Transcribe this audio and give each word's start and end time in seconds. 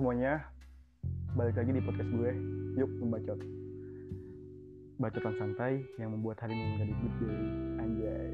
semuanya, 0.00 0.40
balik 1.36 1.60
lagi 1.60 1.76
di 1.76 1.82
podcast 1.84 2.08
gue. 2.08 2.32
Yuk 2.80 2.88
membacot. 3.04 3.36
Bacotan 4.96 5.36
santai 5.36 5.84
yang 6.00 6.16
membuat 6.16 6.40
harimu 6.40 6.72
menjadi 6.72 6.92
good 7.04 7.14
day. 7.20 7.40
Anjay. 7.84 8.30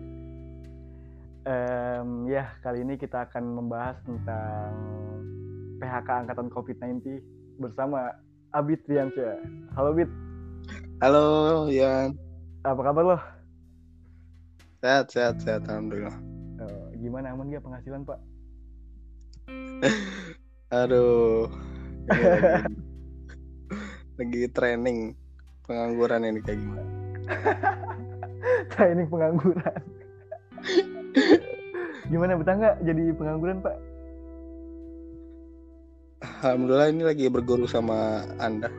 Em, 1.43 2.09
ya, 2.31 2.55
kali 2.63 2.87
ini 2.87 2.95
kita 2.95 3.27
akan 3.27 3.59
membahas 3.59 3.99
tentang 4.07 4.71
PHK 5.83 6.09
angkatan 6.23 6.47
COVID-19 6.55 7.03
bersama 7.59 8.15
Abid 8.55 8.87
Triansyah. 8.87 9.43
Halo 9.75 9.91
Bit, 9.91 10.11
Halo, 11.03 11.67
Yan. 11.67 12.15
apa 12.63 12.79
kabar 12.79 13.03
lo? 13.03 13.19
Sehat, 14.79 15.11
sehat, 15.11 15.43
sehat. 15.43 15.67
Alhamdulillah. 15.67 16.15
Eh, 16.63 17.03
gimana 17.03 17.35
aman 17.35 17.51
gak 17.51 17.67
penghasilan 17.67 18.07
Pak? 18.07 18.19
Aduh. 20.75 21.47
Lagi, 22.11 22.75
lagi 24.19 24.43
training 24.51 25.15
pengangguran 25.63 26.27
ini 26.27 26.43
kayak 26.43 26.59
gimana? 26.59 26.91
Training 28.75 29.07
pengangguran. 29.07 29.79
gimana 32.11 32.39
betah 32.39 32.55
nggak 32.59 32.77
jadi 32.83 33.05
pengangguran 33.15 33.63
Pak? 33.63 33.77
Alhamdulillah 36.43 36.91
ini 36.91 37.03
lagi 37.07 37.27
berguru 37.31 37.71
sama 37.71 38.27
Anda. 38.43 38.71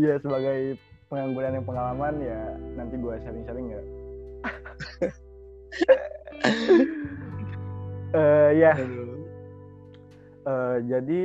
Iya 0.00 0.16
sebagai 0.22 0.80
pengangguran 1.12 1.60
yang 1.60 1.66
pengalaman 1.66 2.14
ya 2.24 2.40
nanti 2.78 2.94
gue 2.96 3.14
sharing-sharing 3.20 3.66
ya. 3.68 3.82
Eh 8.10 8.50
ya 8.58 8.72
Aduh. 8.74 9.09
Eh, 10.46 10.78
jadi 10.86 11.20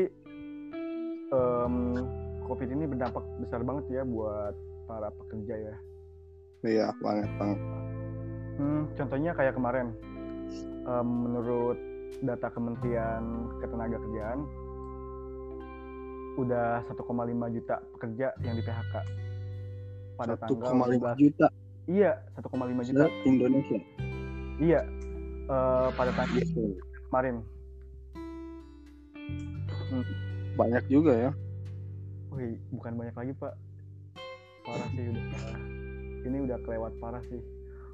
em, 1.32 1.76
COVID 2.46 2.70
ini 2.72 2.86
berdampak 2.86 3.24
besar 3.42 3.62
banget 3.66 3.86
ya 3.90 4.02
buat 4.06 4.54
para 4.86 5.10
pekerja 5.10 5.56
ya. 5.72 5.76
Iya, 6.66 6.88
banget, 7.02 7.30
banget. 7.38 7.60
Hmm, 8.56 8.84
contohnya 8.96 9.32
kayak 9.36 9.54
kemarin 9.58 9.92
em, 10.86 11.08
menurut 11.08 11.78
data 12.24 12.48
Kementerian 12.48 13.52
Ketenagakerjaan 13.60 14.40
udah 16.36 16.84
1,5 16.92 17.56
juta 17.56 17.76
pekerja 17.96 18.28
yang 18.44 18.56
di 18.60 18.64
PHK 18.64 18.96
pada 20.20 20.36
tanggal 20.36 20.84
12 20.92 21.00
1,5 21.00 21.24
juta 21.24 21.48
Iya, 21.86 22.18
1,5 22.34 22.82
juta. 22.82 23.06
Indonesia. 23.30 23.80
Iya. 24.58 24.82
eh, 25.46 25.88
pada 25.94 26.12
tanggal 26.18 26.42
kemarin. 27.06 27.36
Banyak 30.56 30.84
juga 30.88 31.14
ya. 31.14 31.32
Wih, 32.34 32.58
bukan 32.74 32.94
banyak 32.98 33.16
lagi, 33.16 33.34
Pak. 33.38 33.54
Parah 34.66 34.90
sih 34.98 35.06
udah 35.06 35.24
parah. 35.30 35.62
Ini 36.26 36.38
udah 36.50 36.58
kelewat 36.66 36.94
parah 36.98 37.24
sih. 37.30 37.42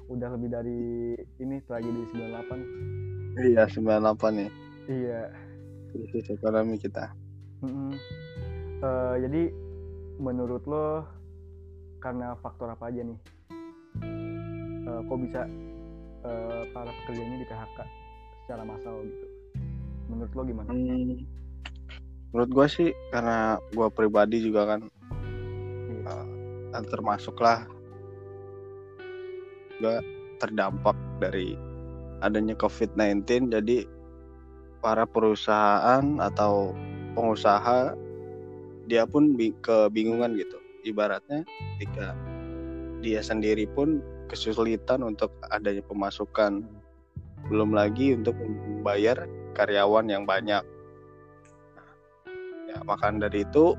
Udah 0.08 0.28
lebih 0.34 0.48
dari 0.50 0.80
ini 1.40 1.60
tragedi 1.68 2.02
98. 2.10 3.42
Iya, 3.44 3.64
98 3.68 4.40
nih. 4.40 4.50
Iya. 4.88 5.20
Krisis 5.92 6.32
ekonomi 6.32 6.80
kita. 6.80 7.12
Mm-mm. 7.62 7.94
Eh, 8.82 9.14
jadi 9.22 9.42
menurut 10.18 10.66
lo 10.66 11.06
karena 12.02 12.34
faktor 12.42 12.74
apa 12.74 12.90
aja 12.90 13.06
nih? 13.06 13.18
Eh, 14.82 15.00
kok 15.06 15.18
bisa 15.22 15.46
eh, 16.26 16.62
para 16.74 16.90
pekerja 17.02 17.22
ini 17.22 17.36
di 17.40 17.46
PHK 17.46 17.78
secara 18.42 18.62
massal 18.66 19.06
gitu? 19.06 19.26
Menurut 20.10 20.32
lo 20.34 20.42
gimana? 20.42 20.70
Hmm, 20.74 21.22
menurut 22.32 22.50
gue 22.50 22.66
sih 22.68 22.90
karena 23.12 23.60
gue 23.72 23.88
pribadi 23.92 24.40
juga 24.40 24.76
kan 24.76 24.80
Iya. 25.92 26.16
dan 26.72 26.82
termasuk 26.88 27.36
lah 27.38 27.68
juga 29.76 30.00
terdampak 30.40 30.96
dari 31.20 31.54
adanya 32.24 32.56
COVID-19 32.56 33.52
jadi 33.52 33.84
para 34.82 35.06
perusahaan 35.06 36.02
atau 36.18 36.74
pengusaha 37.14 37.94
dia 38.90 39.06
pun 39.06 39.38
bi- 39.38 39.54
kebingungan 39.62 40.34
gitu. 40.34 40.58
Ibaratnya 40.82 41.46
ketika 41.78 42.18
dia 43.02 43.22
sendiri 43.22 43.66
pun 43.70 44.02
kesulitan 44.26 45.06
untuk 45.06 45.30
adanya 45.54 45.82
pemasukan. 45.86 46.66
Belum 47.46 47.70
lagi 47.74 48.14
untuk 48.14 48.34
membayar 48.38 49.26
karyawan 49.54 50.10
yang 50.10 50.26
banyak 50.26 50.62
ya 52.72 52.80
maka 52.82 53.12
dari 53.12 53.44
itu. 53.44 53.76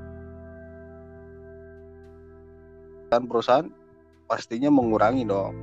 Kan 3.10 3.26
perusahaan 3.26 3.66
pastinya 4.30 4.70
mengurangi 4.70 5.26
dong. 5.26 5.54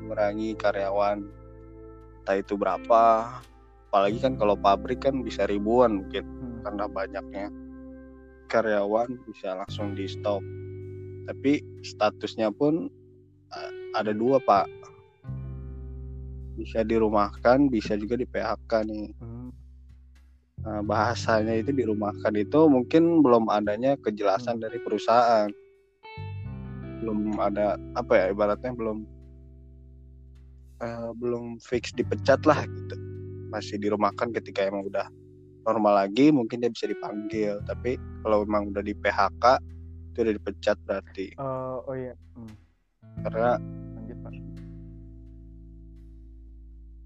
Mengurangi 0.00 0.56
karyawan. 0.56 1.20
Entah 2.24 2.36
itu 2.40 2.56
berapa. 2.56 3.04
Apalagi 3.92 4.18
kan 4.24 4.34
kalau 4.40 4.56
pabrik 4.56 5.04
kan 5.04 5.20
bisa 5.20 5.44
ribuan 5.44 6.02
mungkin. 6.02 6.24
Hmm. 6.24 6.52
karena 6.64 6.88
banyaknya 6.88 7.46
karyawan 8.48 9.20
bisa 9.28 9.52
langsung 9.52 9.92
di 9.92 10.08
stop. 10.08 10.40
Tapi 11.28 11.60
statusnya 11.84 12.48
pun 12.48 12.88
ada 13.94 14.10
dua 14.10 14.42
pak. 14.42 14.66
Bisa 16.58 16.82
dirumahkan 16.82 17.70
bisa 17.70 17.94
juga 17.94 18.18
di 18.18 18.26
PHK 18.26 18.72
nih. 18.86 19.06
Hmm. 19.18 19.33
Nah, 20.64 20.80
bahasanya 20.80 21.60
itu 21.60 21.76
dirumahkan 21.76 22.32
itu 22.40 22.60
mungkin 22.72 23.20
belum 23.20 23.52
adanya 23.52 24.00
kejelasan 24.00 24.64
dari 24.64 24.80
perusahaan. 24.80 25.52
Belum 27.04 27.36
ada 27.36 27.76
apa 27.92 28.12
ya 28.16 28.24
ibaratnya 28.32 28.72
belum 28.72 29.04
eh, 30.80 31.10
belum 31.20 31.60
fix 31.60 31.92
dipecat 31.92 32.40
lah 32.48 32.64
gitu. 32.64 32.96
Masih 33.52 33.76
dirumahkan 33.76 34.32
ketika 34.32 34.64
emang 34.64 34.88
udah 34.88 35.04
normal 35.68 36.08
lagi 36.08 36.32
mungkin 36.32 36.64
dia 36.64 36.72
bisa 36.72 36.88
dipanggil. 36.88 37.60
Tapi 37.68 38.00
kalau 38.24 38.48
memang 38.48 38.72
udah 38.72 38.80
di 38.80 38.96
PHK 38.96 39.44
itu 40.16 40.18
udah 40.24 40.34
dipecat 40.40 40.76
berarti. 40.88 41.26
Eh, 41.36 41.76
oh 41.84 41.92
iya, 41.92 42.16
Hmm. 42.40 42.56
Karena 43.20 43.60
lanjut 44.00 44.18
Pak. 44.24 44.32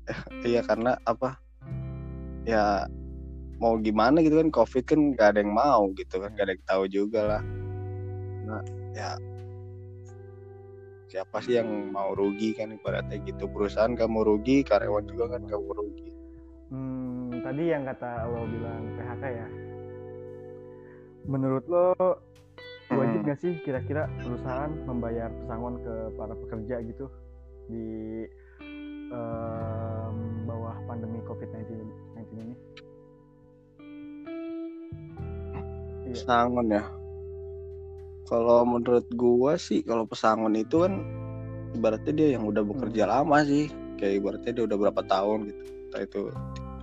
iya 0.48 0.60
karena 0.62 0.94
apa? 1.04 1.36
Ya 2.46 2.86
mau 3.58 3.74
gimana 3.78 4.22
gitu 4.22 4.38
kan 4.38 4.50
covid 4.54 4.84
kan 4.86 5.00
gak 5.14 5.34
ada 5.34 5.42
yang 5.42 5.52
mau 5.54 5.91
gitu 5.94 6.22
kan 6.22 6.30
gak 6.34 6.46
ada 6.46 6.52
yang 6.54 6.64
tahu 6.66 6.84
juga 6.86 7.20
lah 7.26 7.42
nah 8.48 8.62
ya 8.94 9.10
siapa 11.08 11.41
sih 11.41 11.56
yang 11.56 11.69
mau 11.91 12.12
rugi 12.12 12.52
kan 12.52 12.70
ibaratnya 12.70 13.19
gitu 13.24 13.48
perusahaan 13.48 13.96
gak 13.96 14.08
mau 14.08 14.22
rugi 14.22 14.60
karyawan 14.62 15.04
juga 15.08 15.36
kan 15.36 15.44
gak 15.44 15.60
mau 15.60 15.74
rugi 15.74 16.08
Hmm, 16.69 17.32
tadi 17.41 17.72
yang 17.72 17.88
kata 17.88 18.28
lo 18.28 18.44
bilang 18.44 18.92
PHK 18.92 19.22
ya. 19.24 19.48
Menurut 21.25 21.64
lo 21.64 21.96
wajib 22.92 23.20
Hmm. 23.20 23.25
nggak 23.25 23.40
sih 23.40 23.56
kira-kira 23.64 24.04
perusahaan 24.20 24.72
membayar 24.84 25.32
pesangon 25.32 25.80
ke 25.80 25.94
para 26.20 26.36
pekerja 26.36 26.84
gitu 26.84 27.08
di 27.72 27.84
em, 29.08 30.16
bawah 30.44 30.76
pandemi 30.84 31.25
COVID-19 31.25 31.88
19 32.20 32.37
ini? 32.37 32.55
Iya. 36.08 36.16
pesangon 36.16 36.66
ya. 36.72 36.84
Kalau 38.28 38.60
menurut 38.64 39.06
gua 39.16 39.56
sih 39.56 39.81
kalau 39.84 40.05
pesangon 40.05 40.56
itu 40.56 40.84
kan 40.84 41.00
ibaratnya 41.76 42.12
dia 42.12 42.28
yang 42.37 42.44
udah 42.49 42.64
bekerja 42.64 43.05
lama 43.08 43.44
sih. 43.44 43.69
Kayak 44.00 44.14
ibaratnya 44.25 44.52
dia 44.56 44.64
udah 44.64 44.78
berapa 44.81 45.02
tahun 45.05 45.38
gitu. 45.52 45.62
Entah 45.88 46.02
itu 46.05 46.22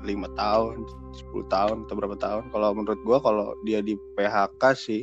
lima 0.06 0.30
tahun 0.38 0.86
10 1.18 1.50
tahun 1.50 1.78
atau 1.86 1.96
berapa 1.98 2.18
tahun. 2.18 2.44
Kalau 2.54 2.70
menurut 2.78 3.02
gua 3.02 3.18
kalau 3.22 3.58
dia 3.66 3.82
di 3.82 3.98
PHK 4.14 4.64
sih 4.78 5.02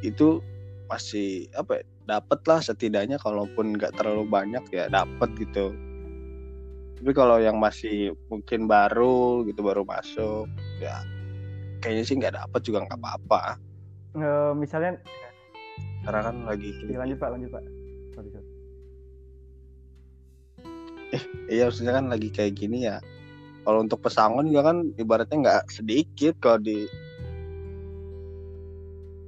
itu 0.00 0.40
masih 0.88 1.48
apa 1.56 1.80
ya 1.80 1.84
dapat 2.04 2.40
lah 2.44 2.60
setidaknya 2.60 3.16
kalaupun 3.16 3.76
nggak 3.76 3.96
terlalu 3.96 4.28
banyak 4.28 4.64
ya 4.72 4.88
dapat 4.92 5.32
gitu. 5.40 5.72
Tapi 7.00 7.10
kalau 7.12 7.40
yang 7.40 7.56
masih 7.60 8.12
mungkin 8.28 8.68
baru 8.68 9.44
gitu 9.48 9.60
baru 9.64 9.84
masuk 9.84 10.48
ya 10.80 11.00
kayaknya 11.84 12.02
sih 12.02 12.16
nggak 12.16 12.34
dapat 12.34 12.60
juga 12.64 12.78
nggak 12.82 12.96
apa-apa 12.96 13.60
Eh, 14.14 14.52
misalnya, 14.54 14.94
karena 16.00 16.20
kan 16.22 16.36
lagi 16.46 16.70
iya, 16.86 17.02
lanjut 17.02 17.18
Pak, 17.18 17.28
lanjut 17.34 17.50
Pak. 17.50 17.62
Sorry, 18.14 18.28
sorry. 18.30 18.48
iya 21.46 21.66
maksudnya 21.66 21.92
kan 21.92 22.06
lagi 22.08 22.30
kayak 22.30 22.54
gini 22.54 22.86
ya 22.86 23.02
kalau 23.62 23.82
untuk 23.82 24.00
pesangon 24.00 24.46
juga 24.46 24.70
kan 24.70 24.86
ibaratnya 24.94 25.36
nggak 25.36 25.62
sedikit 25.68 26.38
kalau 26.38 26.58
di 26.58 26.86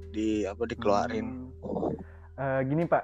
di 0.09 0.43
apa 0.43 0.63
dikeluarin 0.65 1.27
Hmm. 1.27 1.45
Eh, 2.37 2.61
gini 2.65 2.85
Pak, 2.85 3.03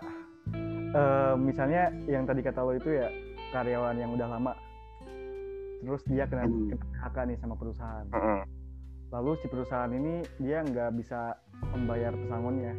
Eh, 0.93 1.33
misalnya 1.35 1.89
yang 2.05 2.21
tadi 2.23 2.39
kata 2.39 2.61
lo 2.61 2.71
itu 2.71 2.85
ya 2.85 3.09
karyawan 3.49 3.97
yang 3.97 4.13
udah 4.13 4.29
lama, 4.29 4.53
terus 5.79 6.05
dia 6.05 6.29
kena, 6.29 6.45
Hmm. 6.45 6.69
kena 6.69 6.85
PHK 6.85 7.17
nih 7.25 7.37
sama 7.41 7.57
perusahaan. 7.57 8.05
Heeh. 8.07 8.41
Lalu 9.13 9.37
si 9.37 9.45
perusahaan 9.45 9.93
ini 9.93 10.25
dia 10.41 10.65
nggak 10.65 10.97
bisa 10.97 11.37
membayar 11.77 12.17
pesangonnya. 12.17 12.73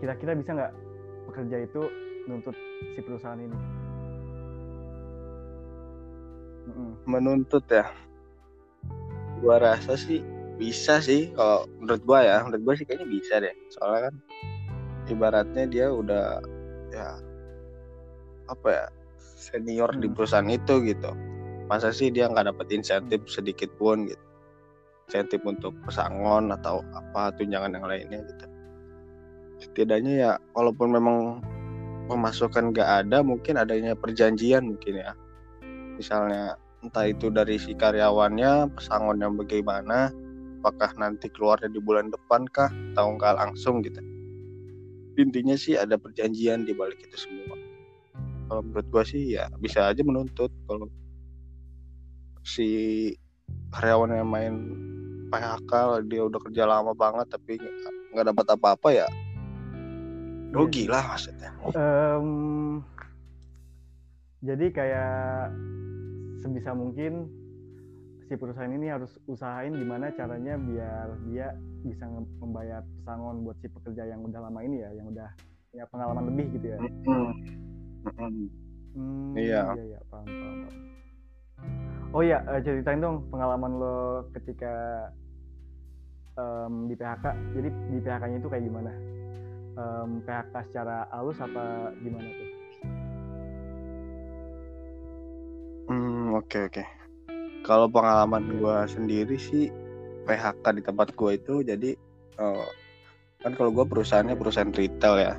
Kira-kira 0.00 0.32
bisa 0.32 0.56
nggak 0.56 0.72
pekerja 1.28 1.56
itu 1.68 1.82
nuntut 2.24 2.56
si 2.96 3.00
perusahaan 3.04 3.36
ini? 3.36 3.58
Menuntut 7.04 7.68
ya? 7.68 7.92
Gua 9.44 9.60
rasa 9.60 10.00
sih 10.00 10.24
bisa 10.56 11.04
sih 11.04 11.28
kalau 11.36 11.68
menurut 11.76 12.02
gua 12.08 12.20
ya. 12.24 12.36
Menurut 12.48 12.62
gua 12.64 12.74
sih 12.80 12.88
kayaknya 12.88 13.08
bisa 13.12 13.34
deh. 13.44 13.52
Soalnya 13.76 14.00
kan 14.08 14.14
ibaratnya 15.12 15.64
dia 15.68 15.86
udah 15.92 16.40
ya 16.88 17.20
apa 18.48 18.68
ya 18.72 18.86
senior 19.36 19.92
di 19.92 20.08
Hmm. 20.08 20.16
perusahaan 20.16 20.48
itu 20.48 20.80
gitu. 20.88 21.12
Masa 21.68 21.92
sih 21.92 22.08
dia 22.08 22.32
nggak 22.32 22.48
dapat 22.48 22.72
insentif 22.72 23.28
sedikit 23.28 23.68
pun 23.76 24.08
gitu 24.08 24.24
insentif 25.08 25.40
untuk 25.44 25.76
pesangon 25.84 26.52
atau 26.52 26.80
apa 26.96 27.32
tunjangan 27.36 27.76
yang 27.76 27.86
lainnya 27.86 28.20
gitu. 28.24 28.46
Setidaknya 29.60 30.12
ya 30.14 30.32
walaupun 30.56 30.92
memang 30.92 31.44
pemasukan 32.08 32.72
nggak 32.72 32.90
ada 33.06 33.24
mungkin 33.24 33.56
adanya 33.60 33.96
perjanjian 33.96 34.74
mungkin 34.74 35.00
ya. 35.00 35.12
Misalnya 35.96 36.58
entah 36.84 37.08
itu 37.08 37.32
dari 37.32 37.56
si 37.56 37.72
karyawannya 37.72 38.76
pesangon 38.76 39.22
yang 39.22 39.40
bagaimana 39.40 40.12
apakah 40.60 40.92
nanti 40.96 41.28
keluarnya 41.32 41.68
di 41.68 41.80
bulan 41.80 42.08
depan 42.08 42.48
kah 42.48 42.72
atau 42.92 43.16
enggak 43.16 43.36
langsung 43.36 43.84
gitu. 43.84 44.00
Intinya 45.20 45.54
sih 45.54 45.78
ada 45.78 46.00
perjanjian 46.00 46.66
di 46.66 46.72
balik 46.74 46.98
itu 47.04 47.16
semua. 47.16 47.56
Kalau 48.48 48.60
menurut 48.60 48.86
gua 48.92 49.04
sih 49.06 49.36
ya 49.36 49.48
bisa 49.60 49.88
aja 49.88 50.00
menuntut 50.04 50.52
kalau 50.68 50.88
si 52.44 52.68
karyawan 53.72 54.20
yang 54.20 54.28
main 54.28 54.54
PHK 55.34 55.72
dia 56.06 56.22
udah 56.22 56.40
kerja 56.40 56.62
lama 56.64 56.92
banget 56.94 57.26
tapi 57.28 57.58
nggak- 58.14 58.26
dapat 58.30 58.46
apa-apa 58.54 58.88
ya 58.94 59.08
rugi 60.54 60.86
lah 60.86 61.02
maksudnya 61.04 61.50
Em, 61.74 62.28
jadi 64.40 64.66
kayak 64.70 65.50
sebisa 66.38 66.70
mungkin 66.70 67.26
si 68.24 68.36
perusahaan 68.36 68.70
ini 68.70 68.88
harus 68.88 69.16
usahain 69.26 69.72
gimana 69.72 70.12
caranya 70.12 70.54
biar 70.54 71.08
dia 71.26 71.52
bisa 71.82 72.04
membayar 72.38 72.80
pesangon 73.00 73.42
buat 73.42 73.56
si 73.60 73.68
pekerja 73.68 74.04
yang 74.06 74.24
udah 74.24 74.40
lama 74.40 74.60
ini 74.60 74.80
ya, 74.80 74.90
yang 74.92 75.08
udah 75.08 75.28
punya 75.68 75.84
pengalaman 75.88 76.24
lebih 76.32 76.46
gitu 76.56 76.66
ya. 76.72 76.78
Hmm, 78.94 79.34
Iya. 79.34 79.62
iya, 79.74 79.84
iya, 79.84 80.00
paham, 80.06 80.24
paham, 80.24 80.56
paham. 80.62 80.74
Oh 82.14 82.22
iya, 82.22 82.38
eh, 82.46 82.60
ceritain 82.62 83.02
dong 83.02 83.26
pengalaman 83.28 83.72
lo 83.74 83.96
ketika 84.32 84.72
em, 86.38 86.74
di 86.90 86.94
PHK. 86.98 87.24
Jadi 87.54 87.68
di 87.94 87.98
PHK-nya 88.02 88.38
itu 88.42 88.48
kayak 88.50 88.64
gimana? 88.66 88.92
Em, 89.74 90.10
PHK 90.22 90.54
secara 90.70 91.06
halus 91.10 91.38
apa 91.42 91.94
gimana 92.02 92.28
tuh? 92.30 92.48
Hmm, 95.84 96.32
oke 96.38 96.58
oke. 96.70 96.84
Kalau 97.64 97.86
pengalaman 97.88 98.60
gua 98.60 98.84
sendiri 98.88 99.36
sih 99.36 99.68
PHK 100.24 100.64
di 100.80 100.82
tempat 100.84 101.12
gua 101.16 101.36
itu 101.36 101.64
jadi 101.64 101.96
eh, 102.40 102.68
kan 103.44 103.52
kalau 103.56 103.70
gua 103.72 103.84
perusahaannya 103.84 104.36
perusahaan 104.36 104.72
retail 104.72 105.16
ya. 105.20 105.34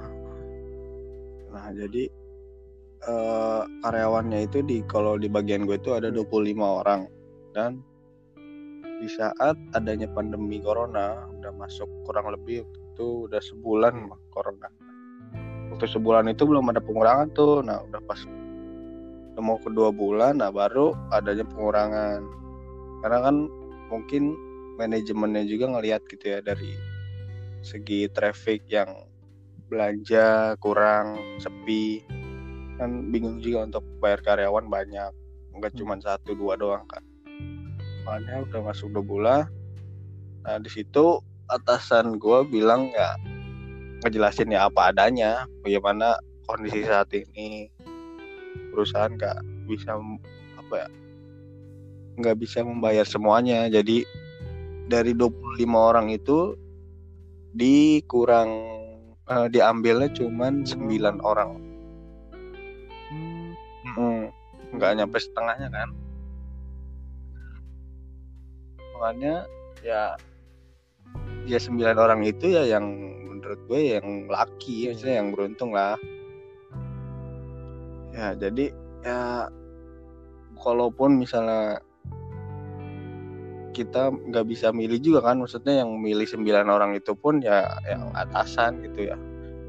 Nah, 1.49 1.71
jadi 1.71 2.11
eh, 3.05 3.61
karyawannya 3.81 4.39
itu 4.49 4.59
di 4.65 4.81
kalau 4.85 5.15
di 5.15 5.29
bagian 5.29 5.63
gue 5.63 5.77
itu 5.77 5.93
ada 5.95 6.09
25 6.11 6.59
orang 6.61 7.07
dan 7.55 7.79
di 9.01 9.07
saat 9.11 9.55
adanya 9.75 10.07
pandemi 10.11 10.63
corona 10.63 11.27
udah 11.39 11.51
masuk 11.55 11.87
kurang 12.07 12.31
lebih 12.31 12.63
itu 12.63 13.27
udah 13.27 13.41
sebulan 13.43 14.07
corona. 14.31 14.71
Waktu 15.73 15.85
sebulan 15.91 16.31
itu 16.31 16.47
belum 16.47 16.71
ada 16.71 16.79
pengurangan 16.79 17.27
tuh. 17.35 17.59
Nah, 17.59 17.83
udah 17.83 17.99
pas 18.07 18.23
udah 19.35 19.43
mau 19.43 19.59
kedua 19.59 19.91
bulan 19.91 20.39
nah 20.39 20.47
baru 20.47 20.95
adanya 21.11 21.43
pengurangan 21.43 22.23
karena 23.03 23.19
kan 23.19 23.35
mungkin 23.91 24.31
manajemennya 24.79 25.43
juga 25.43 25.75
ngelihat 25.75 26.07
gitu 26.07 26.23
ya 26.23 26.39
dari 26.39 26.71
segi 27.59 28.07
traffic 28.15 28.63
yang 28.71 28.87
belanja 29.67 30.55
kurang 30.63 31.19
sepi 31.43 31.99
kan 32.79 33.11
bingung 33.11 33.43
juga 33.43 33.67
untuk 33.67 33.83
bayar 33.99 34.23
karyawan 34.23 34.71
banyak 34.71 35.11
nggak 35.51 35.71
Hmm. 35.75 35.79
cuma 35.83 35.99
satu 35.99 36.31
dua 36.31 36.55
doang 36.55 36.87
kan 36.87 37.03
makanya 38.05 38.45
udah 38.45 38.61
masuk 38.71 38.87
dua 38.93 39.03
bulan 39.03 39.43
nah 40.45 40.61
di 40.61 40.69
situ 40.69 41.19
atasan 41.49 42.21
gue 42.21 42.39
bilang 42.45 42.93
ya 42.93 43.17
ngejelasin 44.05 44.53
ya 44.53 44.69
apa 44.69 44.93
adanya 44.93 45.49
bagaimana 45.65 46.17
kondisi 46.45 46.85
saat 46.85 47.09
ini 47.13 47.69
perusahaan 48.69 49.09
nggak 49.09 49.41
bisa 49.65 49.97
apa 50.61 50.85
ya 50.85 50.89
nggak 52.15 52.37
bisa 52.39 52.63
membayar 52.63 53.03
semuanya. 53.03 53.67
Jadi 53.67 54.07
dari 54.87 55.11
25 55.11 55.67
orang 55.75 56.07
itu 56.11 56.55
dikurang 57.55 58.49
eh, 59.25 59.47
diambilnya 59.51 60.11
cuman 60.15 60.63
9 60.63 61.19
orang. 61.23 61.51
Hmm, 63.11 63.51
Hmm, 63.95 64.23
nggak 64.75 64.91
nyampe 64.99 65.17
setengahnya 65.19 65.71
kan 65.71 65.89
makanya 68.95 69.45
ya 69.83 70.15
ya 71.45 71.57
sembilan 71.61 71.95
orang 71.99 72.25
itu 72.25 72.55
ya 72.55 72.65
yang 72.65 72.85
menurut 73.29 73.59
gue 73.69 73.81
yang 73.99 74.25
laki 74.25 74.89
Iya. 74.89 74.97
maksudnya 74.97 75.15
yang 75.21 75.29
beruntung 75.35 75.71
lah 75.75 75.95
ya 78.15 78.33
jadi 78.33 78.65
ya 79.05 79.51
kalaupun 80.57 81.21
misalnya 81.21 81.77
kita 83.75 84.07
nggak 84.09 84.47
bisa 84.47 84.71
milih 84.71 84.97
juga 85.03 85.19
kan 85.21 85.43
maksudnya 85.43 85.83
yang 85.83 85.99
milih 85.99 86.23
sembilan 86.25 86.71
orang 86.71 86.95
itu 86.95 87.11
pun 87.11 87.43
ya 87.43 87.67
yang 87.83 88.09
atasan 88.15 88.79
gitu 88.87 89.11
ya 89.11 89.19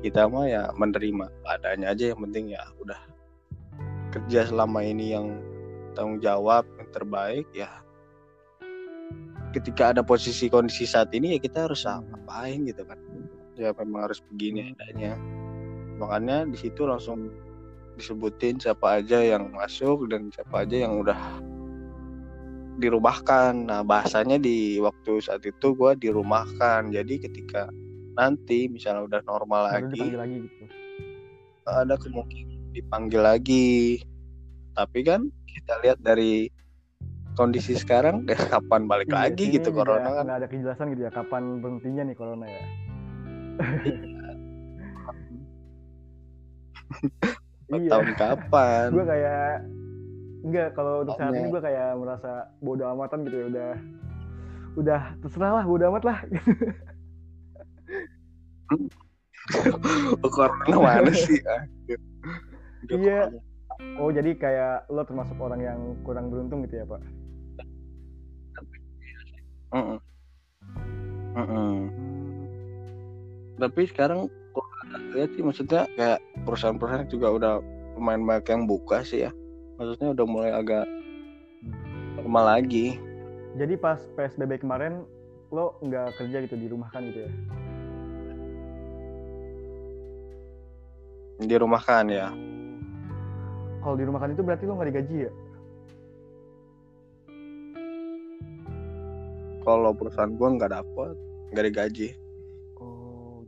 kita 0.00 0.30
mah 0.30 0.46
ya 0.46 0.70
menerima 0.78 1.26
adanya 1.50 1.90
aja 1.90 2.14
yang 2.14 2.22
penting 2.22 2.54
ya 2.54 2.62
udah 2.78 3.00
kerja 4.14 4.46
selama 4.46 4.80
ini 4.86 5.12
yang 5.12 5.36
tanggung 5.98 6.22
jawab 6.22 6.62
yang 6.78 6.88
terbaik 6.94 7.44
ya 7.50 7.68
ketika 9.54 9.94
ada 9.94 10.02
posisi 10.02 10.50
kondisi 10.50 10.88
saat 10.88 11.10
ini 11.14 11.36
ya 11.36 11.38
kita 11.42 11.70
harus 11.70 11.86
Hmm. 11.86 12.02
ngapain 12.10 12.66
gitu 12.66 12.82
kan 12.86 12.98
ya 13.56 13.72
memang 13.76 14.10
harus 14.10 14.20
begini 14.32 14.74
adanya 14.76 15.16
makanya 15.96 16.44
di 16.44 16.56
situ 16.60 16.84
langsung 16.84 17.32
disebutin 17.96 18.60
siapa 18.60 19.00
aja 19.00 19.22
yang 19.24 19.48
masuk 19.56 20.08
dan 20.12 20.28
siapa 20.28 20.68
aja 20.68 20.84
yang 20.84 21.00
udah 21.00 21.16
dirumahkan 22.76 23.64
nah 23.64 23.80
bahasanya 23.80 24.36
di 24.36 24.76
waktu 24.76 25.24
saat 25.24 25.40
itu 25.48 25.72
gua 25.72 25.96
dirumahkan 25.96 26.92
jadi 26.92 27.14
ketika 27.16 27.72
nanti 28.16 28.68
misalnya 28.68 29.08
udah 29.08 29.20
normal 29.24 29.72
lagi 29.72 30.12
lagi 30.12 30.44
gitu. 30.44 30.64
ada 31.64 31.96
kemungkinan 31.96 32.56
dipanggil 32.76 33.24
lagi. 33.24 34.04
Tapi 34.76 35.00
kan 35.00 35.32
kita 35.48 35.80
lihat 35.80 35.98
dari 36.04 36.52
kondisi 37.36 37.76
sekarang 37.82 38.24
ya 38.24 38.34
kapan 38.52 38.88
balik 38.88 39.06
Iya, 39.06 39.16
lagi 39.28 39.44
gitu 39.52 39.68
corona 39.70 40.08
kan. 40.10 40.24
nggak 40.24 40.38
ada 40.38 40.48
kejelasan 40.48 40.86
gitu 40.92 41.02
ya 41.04 41.12
kapan 41.12 41.42
berhentinya 41.60 42.02
nih 42.02 42.16
corona 42.16 42.46
ya. 42.46 42.62
Iya. 47.66 47.90
tahun 47.90 48.10
kapan? 48.14 48.86
gue 48.88 49.04
kayak 49.04 49.46
enggak 50.46 50.68
kalau 50.72 51.02
untuk 51.02 51.18
saat 51.18 51.34
ini 51.34 51.50
gue 51.50 51.58
kayak 51.58 51.98
merasa 51.98 52.30
bodo 52.62 52.86
amatan 52.86 53.26
gitu 53.26 53.36
ya 53.36 53.46
udah 53.50 53.70
udah 54.76 55.00
terserah 55.18 55.52
lah 55.52 55.64
bodo 55.66 55.84
amat 55.90 56.04
lah 56.04 56.18
Oh, 60.18 60.30
corona 60.30 60.74
mana 60.76 61.10
sih? 61.12 61.38
Iya. 62.86 63.30
oh 63.98 64.10
jadi 64.10 64.30
kayak 64.34 64.90
lo 64.90 65.02
termasuk 65.02 65.38
orang 65.38 65.60
yang 65.60 65.78
kurang 66.02 66.30
beruntung 66.30 66.62
gitu 66.62 66.82
ya 66.82 66.86
pak 66.86 67.02
Mm-mm. 69.72 69.98
Mm-mm. 71.34 71.74
Tapi 73.56 73.82
sekarang 73.88 74.28
gua 74.52 74.64
lihat 75.12 75.32
sih 75.32 75.42
maksudnya 75.42 75.88
kayak 75.94 76.20
perusahaan-perusahaan 76.44 77.08
juga 77.08 77.28
udah 77.32 77.52
lumayan 77.96 78.24
banyak 78.24 78.46
yang 78.48 78.62
buka 78.64 79.00
sih 79.00 79.24
ya. 79.24 79.32
Maksudnya 79.76 80.12
udah 80.12 80.26
mulai 80.28 80.52
agak 80.52 80.84
normal 82.16 82.58
lagi. 82.58 82.96
jadi 83.56 83.72
pas 83.76 83.96
psbb 84.12 84.60
kemarin 84.60 85.08
lo 85.48 85.80
nggak 85.80 86.20
kerja 86.20 86.44
gitu 86.44 86.56
di 86.56 86.68
rumah 86.68 86.92
kan 86.92 87.08
gitu 87.08 87.24
ya 87.24 87.32
Di 91.38 91.56
rumah 91.56 91.80
kan 91.80 92.08
ya. 92.08 92.28
kalau 93.80 93.94
di 93.94 94.04
rumah 94.04 94.18
kan 94.18 94.34
itu 94.34 94.42
berarti 94.42 94.64
lo 94.66 94.74
nggak 94.74 94.88
digaji 94.90 95.16
ya 95.24 95.32
kalau 99.66 99.90
perusahaan 99.90 100.30
gua 100.38 100.54
nggak 100.54 100.72
dapet 100.72 101.14
nggak 101.50 101.64
digaji 101.66 102.08
oh. 102.78 103.42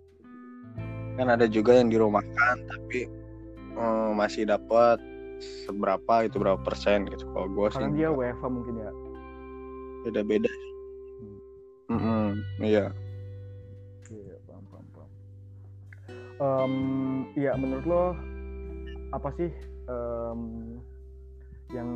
Kan 1.14 1.30
ada 1.30 1.46
juga 1.46 1.78
yang 1.78 1.90
dirumahkan 1.90 2.56
tapi 2.66 3.06
eh, 3.78 4.10
masih 4.18 4.50
dapat 4.50 4.98
seberapa 5.38 6.26
itu 6.26 6.42
berapa 6.42 6.58
persen 6.66 7.06
gitu. 7.06 7.22
Kalau 7.30 7.48
gua 7.54 7.70
sih 7.70 7.78
karena 7.78 7.94
dia. 7.94 8.10
WFH 8.10 8.44
mungkin 8.50 8.74
ya? 8.82 8.90
Beda-beda 10.06 10.50
Mm-mm, 11.88 12.36
iya. 12.60 12.92
Iya, 14.12 14.36
paham, 14.44 14.64
paham, 14.68 14.86
paham. 14.92 15.10
Em, 16.36 16.74
Iya, 17.32 17.56
menurut 17.56 17.84
lo 17.88 18.04
apa 19.08 19.32
sih 19.40 19.48
em, 19.88 20.40
yang 21.72 21.90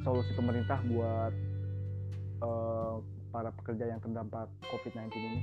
solusi 0.00 0.32
pemerintah 0.32 0.80
buat 0.88 1.32
eh, 2.40 2.94
para 3.30 3.50
pekerja 3.52 3.84
yang 3.86 4.00
terdampak 4.00 4.48
COVID-19 4.66 5.12
ini? 5.14 5.40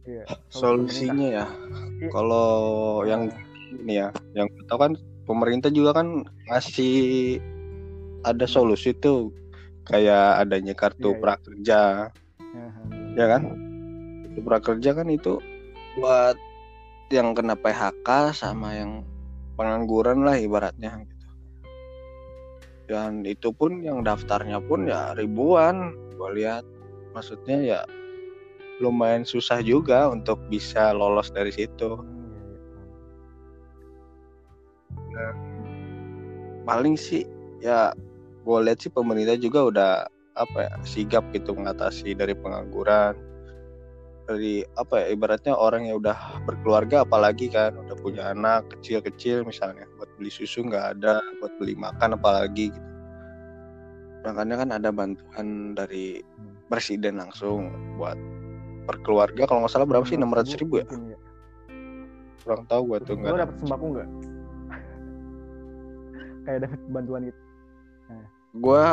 Iya, 0.00 0.24
solusi 0.48 1.06
solusinya 1.06 1.28
ya 1.28 1.46
Iya. 2.00 2.08
kalau 2.10 2.48
yang 3.04 3.28
ini 3.76 4.00
ya 4.00 4.08
yang 4.34 4.48
tahu 4.66 4.78
kan 4.80 4.92
pemerintah 5.22 5.68
juga 5.68 5.92
kan 5.94 6.24
ngasih 6.48 7.36
ada 8.24 8.48
solusi 8.48 8.96
tuh 8.96 9.28
kayak 9.84 10.40
adanya 10.40 10.72
kartu 10.72 11.04
Iya, 11.04 11.14
iya. 11.14 11.20
prakerja 11.20 11.80
pemerintah. 12.40 13.14
ya 13.14 13.26
kan 13.28 13.42
kartu 14.24 14.40
prakerja 14.40 14.90
kan 14.96 15.06
itu 15.12 15.36
buat 15.94 16.36
yang 17.12 17.36
kena 17.36 17.54
PHK 17.54 18.08
sama 18.32 18.72
yang 18.72 19.04
pengangguran 19.54 20.24
lah 20.24 20.40
ibaratnya 20.40 21.04
gitu 21.04 21.19
dan 22.90 23.22
itu 23.22 23.54
pun 23.54 23.86
yang 23.86 24.02
daftarnya 24.02 24.58
pun 24.58 24.90
ya 24.90 25.14
ribuan 25.14 25.94
gue 26.18 26.30
lihat. 26.42 26.66
Maksudnya 27.14 27.58
ya 27.62 27.80
lumayan 28.82 29.22
susah 29.22 29.62
juga 29.62 30.10
untuk 30.10 30.42
bisa 30.50 30.90
lolos 30.90 31.30
dari 31.30 31.54
situ. 31.54 31.94
Hmm, 31.94 32.50
iya, 34.90 35.22
iya, 35.22 35.30
paham. 35.30 35.62
paling 36.66 36.96
sih 36.98 37.22
ya 37.62 37.94
gue 38.42 38.58
lihat 38.66 38.82
sih 38.82 38.90
pemerintah 38.90 39.38
juga 39.38 39.60
udah 39.70 39.92
apa 40.34 40.58
ya 40.66 40.74
sigap 40.82 41.22
gitu 41.30 41.54
mengatasi 41.54 42.18
dari 42.18 42.34
pengangguran 42.34 43.14
dari 44.30 44.62
apa 44.78 45.02
ya 45.02 45.06
ibaratnya 45.18 45.58
orang 45.58 45.90
yang 45.90 45.98
udah 45.98 46.14
berkeluarga 46.46 47.02
apalagi 47.02 47.50
kan 47.50 47.74
udah 47.74 47.98
punya 47.98 48.30
anak 48.30 48.62
kecil-kecil 48.78 49.42
misalnya 49.42 49.90
buat 49.98 50.06
beli 50.14 50.30
susu 50.30 50.62
nggak 50.62 51.02
ada 51.02 51.18
buat 51.42 51.50
beli 51.58 51.74
makan 51.74 52.14
apalagi 52.14 52.70
gitu 52.70 52.88
makanya 54.22 54.54
kan 54.62 54.68
ada 54.70 54.88
bantuan 54.94 55.74
dari 55.74 56.22
presiden 56.70 57.18
langsung 57.18 57.74
buat 57.98 58.14
per 58.86 59.02
keluarga 59.02 59.50
kalau 59.50 59.66
nggak 59.66 59.72
salah 59.74 59.88
berapa 59.90 60.06
sih 60.06 60.14
enam 60.14 60.30
ratus 60.30 60.54
ribu 60.62 60.78
ya 60.78 60.86
Mungkin 60.86 61.18
kurang 62.46 62.62
tahu 62.70 62.82
gue 62.94 62.98
tuh 63.04 63.14
Lo 63.18 63.20
nggak 63.20 63.40
dapet 63.44 63.56
sembako 63.60 63.84
nggak? 63.92 64.08
Kayak 66.46 66.58
dapet 66.64 66.80
bantuan 66.88 67.20
gitu. 67.28 67.40
gue 68.50 68.84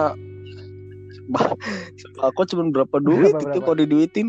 sembako 2.02 2.42
cuma 2.50 2.64
berapa 2.74 2.98
duit 3.00 3.34
Berapa, 3.38 3.42
itu 3.46 3.58
berapa? 3.58 3.66
kalau 3.70 3.78
diduitin 3.78 4.28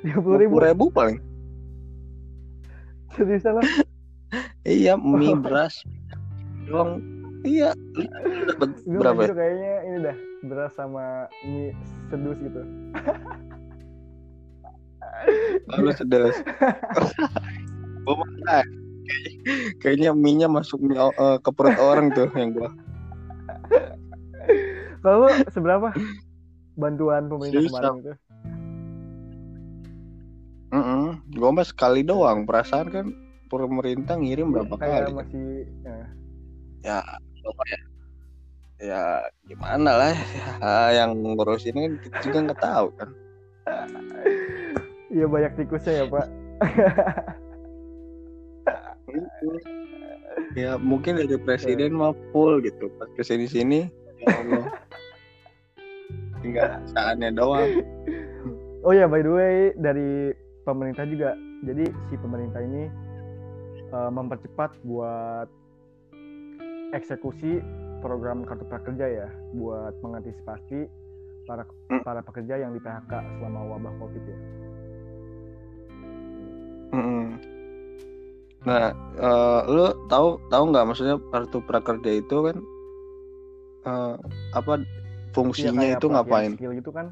Tiga 0.00 0.18
puluh 0.20 0.38
ribu. 0.40 0.56
ribu 0.60 0.88
paling. 0.88 1.20
Seriusan 3.14 3.58
lo? 3.58 3.62
iya 4.64 4.94
mie 4.96 5.34
beras. 5.36 5.74
Dong 6.68 7.02
iya. 7.42 7.74
Gue 8.86 9.00
berapa 9.00 9.26
gitu 9.26 9.34
kayaknya 9.36 9.72
ini 9.88 9.98
dah 10.06 10.16
beras 10.46 10.72
sama 10.78 11.26
mie 11.44 11.74
sedus 12.08 12.38
gitu. 12.40 12.62
Lalu 15.76 15.90
sedus. 15.96 16.36
Kayaknya 19.82 20.14
mie 20.14 20.38
nya 20.38 20.48
masuk 20.48 20.78
mie, 20.80 20.96
eh, 20.96 21.36
ke 21.42 21.50
perut 21.50 21.76
orang 21.82 22.14
tuh 22.14 22.30
yang 22.38 22.54
gua. 22.54 22.70
Kalau 25.00 25.28
seberapa? 25.50 25.90
Bantuan 26.78 27.28
pemerintah 27.28 27.66
kemarin 27.66 27.96
itu? 28.00 28.12
Gua 31.40 31.56
mah 31.56 31.64
sekali 31.64 32.04
doang. 32.04 32.44
Perasaan 32.44 32.92
kan 32.92 33.06
pemerintah 33.48 34.20
ngirim 34.20 34.52
berapa 34.52 34.76
Kayak 34.76 34.92
kali 34.92 35.08
kan? 35.08 35.16
masih 35.16 35.48
ya. 36.84 37.00
Apa 37.40 37.64
ya? 37.64 37.80
Ya 38.80 39.20
gimana 39.44 39.92
lah 39.92 40.16
ya, 40.16 40.24
yang 41.04 41.12
ngurus 41.20 41.68
ini 41.68 41.84
kan 41.84 41.92
kita 42.00 42.16
juga 42.24 42.38
nggak 42.48 42.64
tahu 42.64 42.88
kan. 42.96 43.12
Iya 45.12 45.28
banyak 45.28 45.52
tikusnya 45.60 46.00
ya 46.00 46.08
pak. 46.08 46.24
ya 50.60 50.80
mungkin 50.80 51.20
dari 51.20 51.36
presiden 51.36 51.92
mah 51.92 52.16
full 52.32 52.64
gitu. 52.64 52.88
Pas 52.96 53.12
ke 53.16 53.20
sini 53.20 53.44
sini 53.44 53.84
ya 54.24 54.32
Allah. 54.32 54.64
Tinggal 56.40 56.80
saatnya 56.88 57.28
doang. 57.36 57.84
Oh 58.80 58.96
ya 58.96 59.04
by 59.04 59.20
the 59.20 59.28
way 59.28 59.76
dari 59.76 60.32
pemerintah 60.62 61.04
juga. 61.04 61.34
Jadi 61.64 61.84
si 62.08 62.14
pemerintah 62.16 62.60
ini 62.60 62.88
eh, 63.90 64.10
mempercepat 64.10 64.70
buat 64.84 65.48
eksekusi 66.90 67.60
program 68.00 68.42
kartu 68.42 68.64
prakerja 68.66 69.06
ya 69.06 69.28
buat 69.54 69.94
mengantisipasi 70.00 70.88
para 71.44 71.64
Hmm. 71.90 72.02
para 72.02 72.20
pekerja 72.22 72.62
yang 72.62 72.72
di 72.72 72.80
PHK 72.80 73.12
selama 73.38 73.60
wabah 73.76 73.92
covid 73.98 74.22
ya. 74.24 74.38
Mm-mm. 76.90 77.38
nah 78.60 78.92
eh, 79.16 79.60
lu 79.70 79.88
tahu 80.10 80.36
tahu 80.50 80.64
nggak 80.68 80.84
maksudnya 80.84 81.16
kartu 81.32 81.58
prakerja 81.64 82.10
itu 82.20 82.36
kan 82.44 82.56
eh, 83.86 84.14
apa 84.52 84.72
Iya, 84.80 85.32
fungsinya 85.32 85.80
kayak 85.86 85.98
itu 86.02 86.06
ngapain 86.10 86.52
Skill 86.58 86.72
gitu 86.74 86.90
kan. 86.90 87.06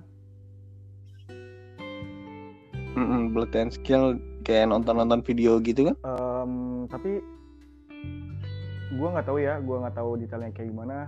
Mm-mm, 2.98 3.22
pelatihan 3.30 3.70
skill 3.70 4.18
kayak 4.42 4.74
nonton-nonton 4.74 5.22
video 5.22 5.62
gitu 5.62 5.86
kan 5.86 5.96
Em, 6.02 6.52
tapi 6.90 7.22
gua 8.98 9.08
nggak 9.14 9.26
tahu 9.28 9.38
ya, 9.38 9.62
gua 9.62 9.86
nggak 9.86 9.96
tahu 9.96 10.10
detailnya 10.18 10.50
kayak 10.50 10.68
gimana. 10.74 10.98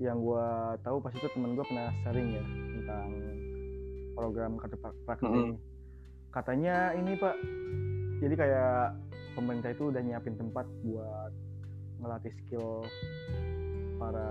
Yang 0.00 0.18
gua 0.18 0.74
tahu 0.82 0.96
pas 0.98 1.14
itu 1.14 1.28
temen 1.30 1.54
gua 1.54 1.62
pernah 1.68 1.88
sharing 2.02 2.28
ya 2.34 2.44
tentang 2.74 3.08
program 4.18 4.52
kartu 4.58 4.76
pra- 4.82 4.98
prakerja 5.06 5.30
Mm-mm. 5.30 5.46
ini. 5.54 5.58
Katanya 6.32 6.76
ini 6.96 7.12
pak, 7.14 7.36
jadi 8.24 8.34
kayak 8.34 8.96
pemerintah 9.36 9.70
itu 9.70 9.92
udah 9.92 10.00
nyiapin 10.00 10.34
tempat 10.34 10.66
buat 10.82 11.32
ngelatih 12.02 12.32
skill 12.42 12.82
para 14.00 14.26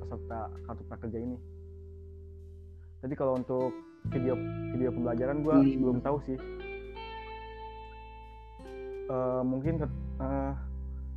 peserta 0.00 0.40
kartu 0.64 0.82
prakerja 0.88 1.18
ini. 1.20 1.36
Jadi 3.00 3.14
kalau 3.14 3.32
untuk 3.34 3.72
video 4.10 4.36
video 4.70 4.90
pembelajaran 4.90 5.40
gua 5.40 5.56
Hmm. 5.56 5.76
belum 5.78 5.98
tahu 6.00 6.16
sih. 6.24 6.38
Eh, 9.10 9.42
mungkin 9.42 9.74
eh, 10.20 10.52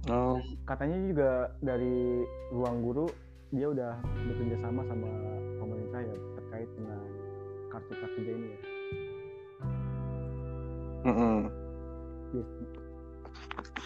oh 0.10 0.36
katanya 0.64 0.98
juga 1.06 1.30
dari 1.60 2.24
ruang 2.50 2.82
guru 2.82 3.06
dia 3.54 3.70
udah 3.70 3.94
bekerja 4.26 4.58
sama 4.60 4.82
sama 4.84 5.06
pemerintah 5.60 6.02
ya 6.02 6.16
terkait 6.34 6.70
dengan 6.74 7.00
kartu 7.70 7.94
prakerja 7.94 8.32
ini 8.34 8.48
ya. 8.50 8.60
mm-mm. 11.04 11.38
Yes. 12.34 12.50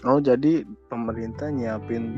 oh 0.06 0.20
jadi 0.24 0.54
pemerintah 0.88 1.52
nyiapin 1.52 2.16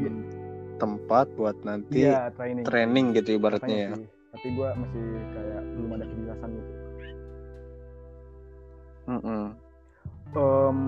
tempat 0.77 1.25
buat 1.33 1.57
nanti 1.65 2.05
Iya 2.05 2.29
training. 2.37 2.63
training 2.63 3.05
gitu 3.17 3.33
Katanya 3.33 3.39
ibaratnya 3.41 3.77
ya 3.81 3.89
sih. 3.95 4.05
Tapi 4.29 4.47
gua 4.53 4.69
masih 4.73 5.03
kayak 5.31 5.61
belum 5.73 5.91
ada 5.91 6.05
kejelasan 6.05 6.49
gitu. 6.53 6.71
Mm-mm. 9.09 9.43
Em, 10.29 10.79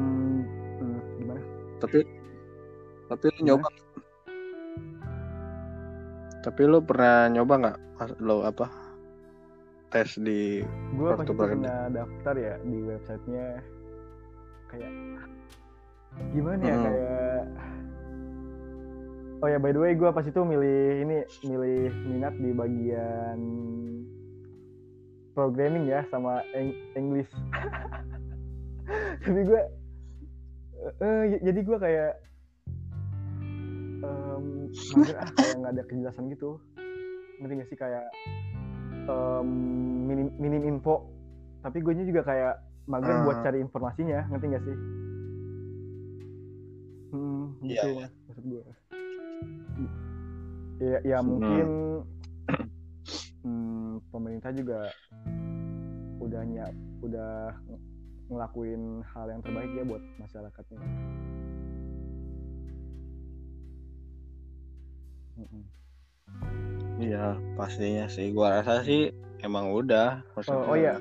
hmm, 0.77 0.99
gimana? 1.17 1.41
tapi 1.81 2.05
tapi 3.09 3.25
lu 3.33 3.39
nyoba 3.43 3.69
tapi 6.41 6.61
lu 6.63 6.77
pernah 6.79 7.25
nyoba 7.27 7.53
nggak 7.57 7.77
lo 8.21 8.45
apa 8.45 8.69
tes 9.89 10.13
di 10.15 10.61
Gue 10.93 11.09
pas 11.09 11.17
Kartu 11.17 11.25
itu 11.25 11.33
prakerja. 11.33 11.57
pernah 11.57 11.79
daftar 11.91 12.35
ya 12.37 12.53
di 12.61 12.77
websitenya 12.79 13.47
kayak 14.69 14.93
gimana 16.31 16.61
ya 16.61 16.69
Hmm. 16.71 16.85
kayak 16.85 17.41
oh 19.41 19.47
ya 19.47 19.57
by 19.57 19.73
the 19.73 19.81
way 19.81 19.93
gue 19.93 20.05
pas 20.07 20.21
itu 20.21 20.37
milih 20.37 20.81
ini 21.01 21.17
milih 21.41 21.89
minat 22.07 22.33
di 22.37 22.53
bagian 22.53 23.39
programming 25.33 25.87
ya 25.87 26.05
sama 26.11 26.43
Eng- 26.51 26.77
English. 26.93 27.31
Tapi 29.23 29.41
gue 29.41 29.61
eh, 30.81 30.93
eh, 30.99 31.39
jadi 31.41 31.59
gue 31.61 31.77
kayak 31.79 32.11
em, 34.03 34.45
mager 34.93 35.15
ah 35.17 35.29
kayak 35.31 35.55
nggak 35.57 35.73
ada 35.73 35.83
kejelasan 35.87 36.25
gitu. 36.29 36.59
Ngerti 37.39 37.53
gak 37.57 37.69
sih? 37.71 37.77
Kayak 37.79 38.05
em, 39.07 39.47
minim 40.05 40.27
minim 40.37 40.61
info. 40.67 41.07
Tapi 41.63 41.79
gue 41.79 41.93
juga 42.03 42.21
kayak 42.21 42.53
mager 42.85 43.15
buat 43.23 43.39
Hmm. 43.39 43.45
cari 43.45 43.57
informasinya 43.57 44.19
ngerti 44.29 44.45
gak 44.51 44.63
sih? 44.67 44.77
Hmm, 47.11 47.59
gitu 47.61 47.87
iya. 47.91 48.07
maksud 48.07 48.45
gue 48.47 48.63
ya 50.81 50.99
ya 51.05 51.17
Hmm. 51.21 51.27
mungkin 51.29 51.67
hmm, 53.45 53.89
pemerintah 54.09 54.51
juga 54.51 54.89
udah 56.17 56.41
nyiap 56.41 56.73
udah 57.01 57.53
ng- 57.69 57.83
ngelakuin 58.31 59.03
hal 59.05 59.25
yang 59.27 59.41
terbaik 59.43 59.71
ya 59.75 59.83
buat 59.83 60.03
masyarakatnya. 60.17 60.79
Iya, 67.01 67.33
pastinya 67.57 68.05
sih. 68.05 68.29
Gua 68.31 68.61
rasa 68.61 68.85
sih 68.85 69.09
emang 69.41 69.73
udah. 69.73 70.21
Maksudnya 70.37 70.65
oh 70.69 70.77
iya. 70.77 70.95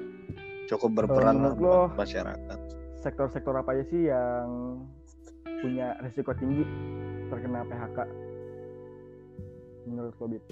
Cukup 0.67 0.97
berperan 0.97 1.39
lah 1.39 1.53
menurut 1.55 1.59
buat 1.59 1.99
masyarakat. 1.99 2.59
sektor-sektor 3.01 3.57
apa 3.57 3.73
aja 3.73 3.85
sih 3.89 4.13
yang 4.13 4.77
punya 5.65 5.97
risiko 6.05 6.37
tinggi 6.37 6.69
terkena 7.33 7.65
PHK 7.65 7.97
menurut 9.89 10.15
lo 10.21 10.27
Bit? 10.29 10.45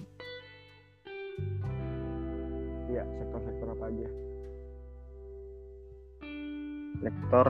Iya, 2.88 3.04
sektor-sektor 3.20 3.68
apa 3.76 3.84
aja? 3.92 4.08
Sektor 6.98 7.46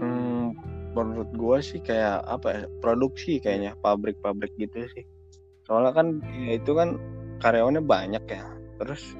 hmm, 0.00 0.46
menurut 0.96 1.30
gua 1.36 1.60
sih 1.60 1.78
kayak 1.84 2.24
apa 2.24 2.48
ya? 2.50 2.62
Produksi 2.80 3.38
kayaknya, 3.38 3.76
pabrik-pabrik 3.84 4.52
gitu 4.56 4.88
sih. 4.96 5.04
Soalnya 5.68 5.92
kan 5.92 6.06
ya 6.48 6.56
itu 6.56 6.72
kan 6.72 6.96
karyawannya 7.44 7.84
banyak 7.84 8.24
ya. 8.26 8.44
Terus 8.80 9.14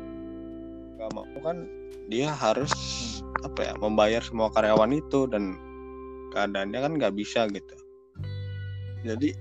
nggak 0.99 1.11
mau 1.12 1.26
kan 1.44 1.68
dia 2.06 2.30
harus 2.30 2.72
apa 3.42 3.61
ya 3.61 3.75
membayar 3.78 4.22
semua 4.22 4.50
karyawan 4.54 4.94
itu 4.94 5.26
dan 5.30 5.58
keadaannya 6.32 6.78
kan 6.80 6.92
nggak 6.96 7.14
bisa 7.14 7.46
gitu. 7.50 7.81
Jadi 9.02 9.35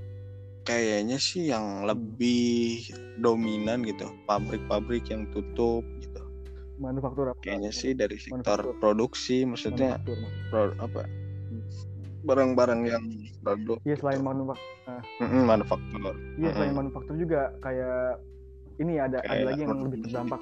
kayaknya 0.66 1.18
sih 1.22 1.50
yang 1.54 1.86
lebih 1.86 2.86
dominan 3.22 3.86
gitu 3.86 4.10
pabrik-pabrik 4.26 5.06
yang 5.10 5.30
tutup 5.30 5.86
gitu. 6.02 6.22
Manufaktur 6.82 7.30
apa? 7.30 7.40
Kayaknya 7.46 7.72
sih 7.74 7.94
dari 7.94 8.18
sektor 8.18 8.58
Manufaktur. 8.58 8.82
produksi 8.82 9.46
maksudnya 9.46 9.98
Manufaktur, 10.02 10.18
pro- 10.50 10.78
apa 10.82 11.02
barang-barang 12.22 12.82
yang 12.86 13.04
produk 13.42 13.78
Iya 13.82 13.96
selain 13.98 14.22
gitu. 14.22 14.28
manufaktur, 14.30 15.02
Mm-mm, 15.22 15.44
manufaktur. 15.50 16.14
iya 16.38 16.50
selain 16.54 16.70
Mm-mm. 16.70 16.80
manufaktur 16.82 17.16
juga 17.18 17.42
kayak 17.66 18.22
ini 18.82 18.94
ada 18.98 19.22
ada 19.26 19.30
Kayak 19.30 19.46
lagi 19.46 19.62
yang 19.66 19.74
lebih 19.78 20.00
terdampak 20.06 20.42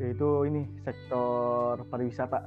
yaitu 0.00 0.28
ini 0.48 0.62
sektor 0.84 1.84
pariwisata. 1.92 2.40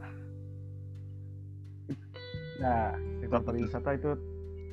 Nah, 2.57 2.98
sektor 3.22 3.41
pariwisata 3.45 3.89
itu 3.93 4.10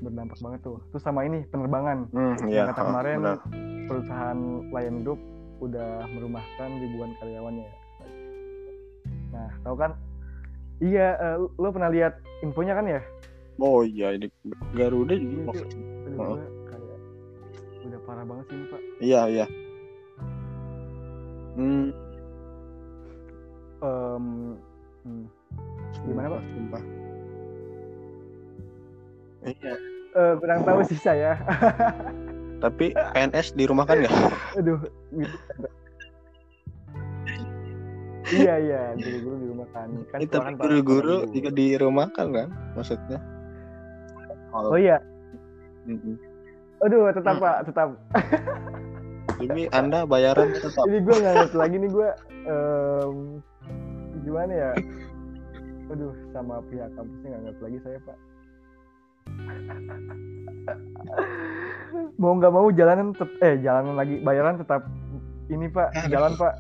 berdampak 0.01 0.39
banget 0.41 0.61
tuh. 0.65 0.79
Terus 0.91 1.03
sama 1.05 1.25
ini 1.25 1.45
penerbangan. 1.49 2.09
Hmm, 2.11 2.35
yang 2.45 2.51
iya, 2.51 2.63
kata 2.73 2.83
kemarin 2.83 3.19
benar. 3.21 3.39
perusahaan 3.87 4.39
layan 4.73 4.97
grup 5.05 5.21
udah 5.61 6.09
merumahkan 6.09 6.71
ribuan 6.81 7.11
karyawannya. 7.21 7.69
Nah, 9.31 9.51
tahu 9.63 9.77
kan? 9.77 9.93
Iya, 10.81 11.09
eh, 11.21 11.37
lo 11.61 11.69
pernah 11.69 11.93
lihat 11.93 12.17
infonya 12.41 12.73
kan 12.73 12.89
ya? 12.89 13.01
Oh 13.61 13.85
iya, 13.85 14.17
di 14.17 14.27
Garuda 14.73 15.13
Iya, 15.13 15.21
juga. 15.21 15.43
maksudnya. 15.53 15.85
Oh. 16.17 16.37
gua 16.37 16.45
kayak 16.67 16.99
udah 17.87 18.01
parah 18.09 18.25
banget 18.25 18.45
sih 18.49 18.57
ini 18.57 18.67
pak. 18.67 18.81
Iya, 19.01 19.21
iya. 19.29 19.47
Hmm, 21.51 21.93
Em, 23.81 24.27
hmm. 25.09 25.25
Gimana, 26.05 26.37
Pak? 26.37 26.43
Sumpah. 26.53 26.83
Iya, 29.43 29.75
Eh, 30.11 30.33
kurang 30.37 30.61
tahu 30.63 30.83
sih 30.83 30.97
saya. 30.97 31.39
tapi 32.65 32.93
PNS 32.93 33.55
di 33.55 33.65
rumah 33.65 33.85
kan 33.85 33.99
nggak? 33.99 34.15
Aduh. 34.55 34.79
gitu. 35.11 35.37
iya 38.33 38.55
iya, 38.59 38.81
guru-guru 38.95 39.35
di 39.37 39.47
rumah 39.49 39.69
kan. 39.73 39.89
tapi 40.09 40.25
kan 40.29 40.41
para- 40.45 40.55
guru-guru 40.61 41.17
juga 41.31 41.51
di 41.51 41.67
rumah 41.75 42.07
kan 42.11 42.31
kan? 42.31 42.49
Maksudnya? 42.75 43.19
Oh 44.53 44.75
iya, 44.75 44.99
Mm-mm. 45.85 46.15
aduh 46.81 47.11
tetap 47.11 47.35
Hmm. 47.35 47.43
pak, 47.43 47.57
tetap. 47.65 47.89
Jadi 49.41 49.63
Anda 49.73 50.05
bayaran 50.05 50.53
tetap. 50.53 50.85
Ini 50.85 50.99
gue 51.01 51.17
nggak 51.17 51.35
ngerti 51.35 51.57
lagi 51.57 51.77
nih 51.79 51.91
gue 51.91 52.09
em, 52.45 53.15
gimana 54.21 54.53
ya? 54.53 54.71
Aduh, 55.89 56.13
sama 56.31 56.61
pihak 56.69 56.91
kampusnya 56.93 57.29
nggak 57.31 57.43
ngerti 57.47 57.63
lagi 57.65 57.79
saya 57.81 57.99
pak. 58.05 58.17
Mau 62.21 62.37
nggak 62.37 62.53
mau 62.53 62.69
jalanan 62.71 63.17
tet- 63.17 63.39
eh 63.41 63.55
jalanan 63.59 63.97
lagi 63.97 64.21
bayaran 64.21 64.61
tetap 64.61 64.85
ini 65.49 65.67
pak 65.67 65.89
Aduh. 65.97 66.09
jalan 66.13 66.33
pak 66.37 66.55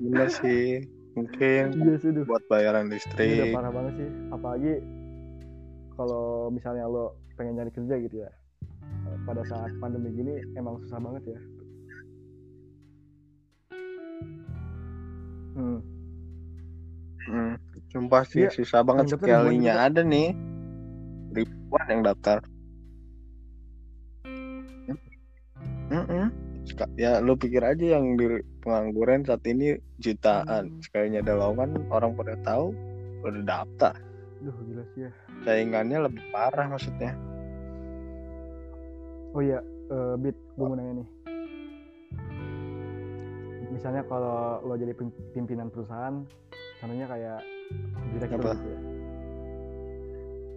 Bener 0.00 0.28
sih. 0.30 0.84
Mungkin 1.10 1.62
iya 1.74 1.94
sih 1.98 2.10
duh. 2.14 2.22
buat 2.24 2.46
bayaran 2.46 2.86
Ini 2.86 2.94
udah 2.94 2.96
listrik. 2.96 3.50
parah 3.50 3.72
banget 3.74 3.92
sih 3.98 4.08
apalagi 4.30 4.72
kalau 5.98 6.48
misalnya 6.48 6.86
lo 6.86 7.18
pengen 7.34 7.58
nyari 7.58 7.74
kerja 7.74 7.94
gitu 7.98 8.16
ya 8.22 8.30
eh, 9.10 9.18
pada 9.26 9.42
saat 9.42 9.74
pandemi 9.82 10.14
gini 10.14 10.38
emang 10.54 10.78
susah 10.86 11.02
banget 11.02 11.34
ya 11.34 11.38
hmm. 15.58 15.78
Hmm, 17.30 17.54
sumpah 17.94 18.22
sih 18.26 18.42
Iya, 18.42 18.50
susah 18.50 18.82
banget 18.82 19.14
sekalinya 19.14 19.86
ada 19.86 20.02
nih 20.02 20.34
ribuan 21.30 21.86
yang 21.86 22.02
daftar. 22.02 22.42
Seka- 26.60 26.90
Ya 26.94 27.18
lu 27.18 27.34
pikir 27.34 27.62
aja 27.62 27.98
yang 27.98 28.14
di 28.18 28.26
pengangguran 28.60 29.22
saat 29.22 29.42
ini 29.46 29.78
jutaan. 29.98 30.70
Sekalinya 30.82 31.22
ada 31.22 31.34
lowongan 31.38 31.86
orang 31.88 32.12
pada 32.14 32.34
tahu 32.42 32.74
udah 33.22 33.42
daftar. 33.42 33.94
Duh 34.40 34.54
gila 34.64 34.84
sih 34.96 35.04
ya 35.04 35.10
Saingannya 35.44 35.98
lebih 36.08 36.22
parah 36.30 36.66
maksudnya. 36.66 37.12
oh 39.30 39.38
iya 39.38 39.62
eh, 39.86 40.14
Bit 40.18 40.34
gue 40.58 40.66
mau 40.66 40.74
nanya 40.74 41.00
nih 41.00 41.08
misalnya 43.70 44.02
kalau 44.04 44.60
lo 44.62 44.74
jadi 44.74 44.92
pim- 44.92 45.14
pimpinan 45.32 45.70
perusahaan 45.70 46.26
contohnya 46.82 47.06
kayak 47.06 47.40
direktur 48.12 48.42
Apa? 48.42 48.52
gitu 48.58 48.68
ya 48.68 48.80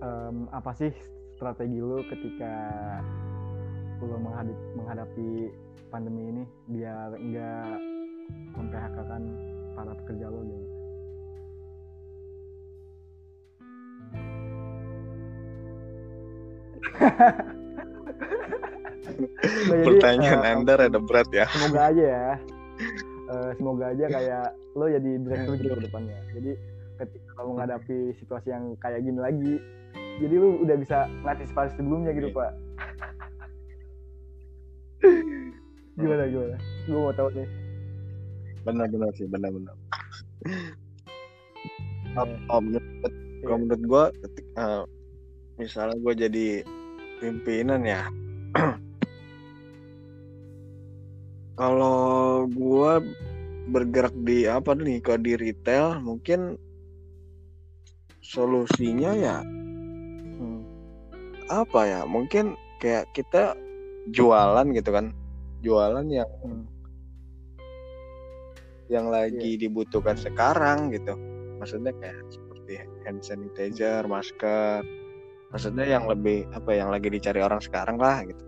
Em, 0.04 0.52
apa 0.52 0.76
sih 0.76 0.92
strategi 1.32 1.80
lo 1.80 2.04
ketika 2.04 2.54
lo 4.04 4.20
menghadapi, 4.20 4.76
menghadapi 4.76 5.30
pandemi 5.88 6.24
ini 6.28 6.44
biar 6.68 7.16
enggak 7.16 7.80
memphk 8.52 8.98
kan 9.08 9.24
para 9.72 9.96
pekerja 10.04 10.28
lo 10.28 10.44
gitu 10.44 10.68
Nah, 19.44 19.76
jadi, 19.76 19.84
Pertanyaan 19.84 20.40
eh, 20.44 20.54
Anda 20.56 20.74
rada 20.80 21.00
berat 21.04 21.28
ya. 21.32 21.46
semoga 21.52 21.92
aja 21.92 22.04
ya 22.04 22.30
Eh, 23.24 23.52
semoga 23.56 23.90
aja 23.90 24.06
kayak 24.06 24.46
lo 24.74 24.86
jadi 24.86 25.12
direktur 25.18 25.54
gitu 25.56 25.74
ke 25.74 25.84
depannya. 25.86 26.18
Jadi 26.34 26.52
ketika 26.96 27.30
lo 27.40 27.54
menghadapi 27.54 27.98
situasi 28.18 28.48
yang 28.50 28.76
kayak 28.78 29.02
gini 29.02 29.18
lagi 29.18 29.54
jadi 30.20 30.36
lo 30.36 30.62
udah 30.62 30.76
bisa 30.76 30.98
ngantisipasi 31.22 31.74
sebelumnya 31.76 32.12
gitu 32.14 32.30
Iya. 32.30 32.38
pak. 32.38 32.52
Gimana 35.94 36.24
gimana? 36.26 36.58
Gue 36.84 37.00
mau 37.00 37.14
tahu 37.14 37.30
nih. 37.32 37.48
Benar-benar 38.64 39.10
sih, 39.14 39.28
benar-benar. 39.28 39.76
Eh, 42.14 42.38
Oh, 42.46 42.62
menurut, 42.62 43.14
kalau 43.42 43.58
menurut 43.58 43.84
gua 43.84 44.04
ketika 44.14 44.86
misalnya 45.56 45.98
gua 45.98 46.14
jadi 46.14 46.62
pimpinan 47.18 47.82
ya 47.82 48.06
kalau 51.64 52.44
gua 52.52 53.00
bergerak 53.72 54.12
di 54.28 54.44
apa 54.44 54.76
nih 54.76 55.00
kalau 55.00 55.24
di 55.24 55.40
retail 55.40 56.04
mungkin 56.04 56.60
solusinya 58.20 59.16
ya 59.16 59.40
hmm, 59.40 60.60
apa 61.48 61.80
ya 61.88 62.02
mungkin 62.04 62.60
kayak 62.84 63.08
kita 63.16 63.56
jualan 64.12 64.68
gitu 64.76 64.92
kan 64.92 65.16
jualan 65.64 66.04
yang 66.12 66.28
hmm. 66.44 66.68
yang 68.92 69.08
lagi 69.08 69.56
dibutuhkan 69.56 70.20
sekarang 70.20 70.92
gitu 70.92 71.16
maksudnya 71.64 71.96
kayak 72.04 72.20
seperti 72.28 72.54
seperti 72.64 73.04
hand 73.04 73.20
sanitizer, 73.20 74.04
masker. 74.08 74.88
Maksudnya 75.52 75.86
yang 75.86 76.08
lebih 76.08 76.48
apa 76.56 76.72
yang 76.74 76.90
lagi 76.90 77.12
dicari 77.12 77.44
orang 77.44 77.60
sekarang 77.60 78.00
lah 78.00 78.24
gitu. 78.24 78.40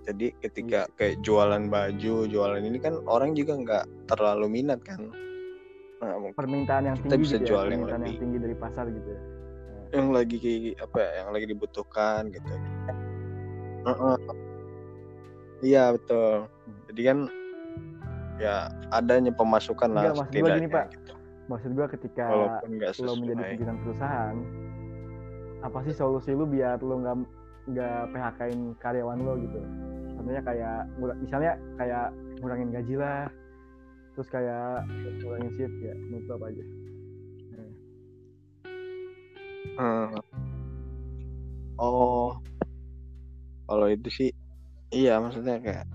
Jadi 0.00 0.32
ketika 0.40 0.88
kayak 0.96 1.20
jualan 1.20 1.68
baju, 1.68 2.14
jualan 2.24 2.62
ini 2.64 2.78
kan 2.80 2.96
orang 3.04 3.36
juga 3.36 3.52
nggak 3.56 3.84
terlalu 4.08 4.46
minat 4.48 4.80
kan. 4.80 5.12
Nah, 6.00 6.16
permintaan 6.32 6.82
yang 6.88 6.96
Kita 6.96 7.12
tinggi 7.12 7.22
bisa 7.28 7.36
gitu 7.36 7.44
ya, 7.44 7.48
jual 7.52 7.64
yang 7.68 7.84
permintaan 7.84 8.00
yang 8.00 8.08
lebih- 8.08 8.20
tinggi 8.24 8.38
dari 8.40 8.56
pasar 8.56 8.86
gitu 8.88 9.10
ya 9.10 9.22
yang 9.90 10.14
lagi 10.14 10.36
kayak 10.38 10.86
apa 10.86 10.96
ya, 11.02 11.10
yang 11.18 11.28
lagi 11.34 11.46
dibutuhkan 11.50 12.22
gitu. 12.30 12.52
Heeh. 13.90 14.16
Iya 15.66 15.84
betul. 15.98 16.46
Jadi 16.86 17.00
kan 17.02 17.18
ya 18.38 18.54
adanya 18.94 19.34
pemasukan 19.34 19.90
lah 19.92 20.02
Enggak, 20.08 20.16
maksud 20.24 20.40
gua 20.40 20.50
gini, 20.56 20.68
Pak. 20.70 20.86
gitu. 20.96 21.12
maksud 21.50 21.70
gua 21.74 21.86
ketika 21.90 22.22
lo 23.02 23.12
menjadi 23.18 23.42
pimpinan 23.52 23.76
perusahaan 23.82 24.36
apa 25.60 25.78
sih 25.84 25.92
solusi 25.92 26.30
lu 26.32 26.46
biar 26.46 26.78
lo 26.80 26.94
nggak 27.02 27.16
nggak 27.74 28.00
PHK-in 28.14 28.60
karyawan 28.80 29.18
lo 29.20 29.34
gitu 29.36 29.60
contohnya 30.20 30.44
kayak 30.44 30.78
misalnya 31.24 31.52
kayak 31.80 32.12
ngurangin 32.44 32.68
gaji 32.76 32.94
lah 33.00 33.24
terus 34.12 34.28
kayak 34.28 34.84
ngurangin 35.24 35.50
shift 35.56 35.76
ya 35.80 35.94
menurut 35.96 36.28
apa 36.36 36.46
aja 36.52 36.64
Hmm. 39.80 40.12
Oh, 41.80 42.36
kalau 43.64 43.88
itu 43.88 44.12
sih, 44.12 44.30
iya 44.92 45.16
maksudnya 45.16 45.56
kayak 45.56 45.88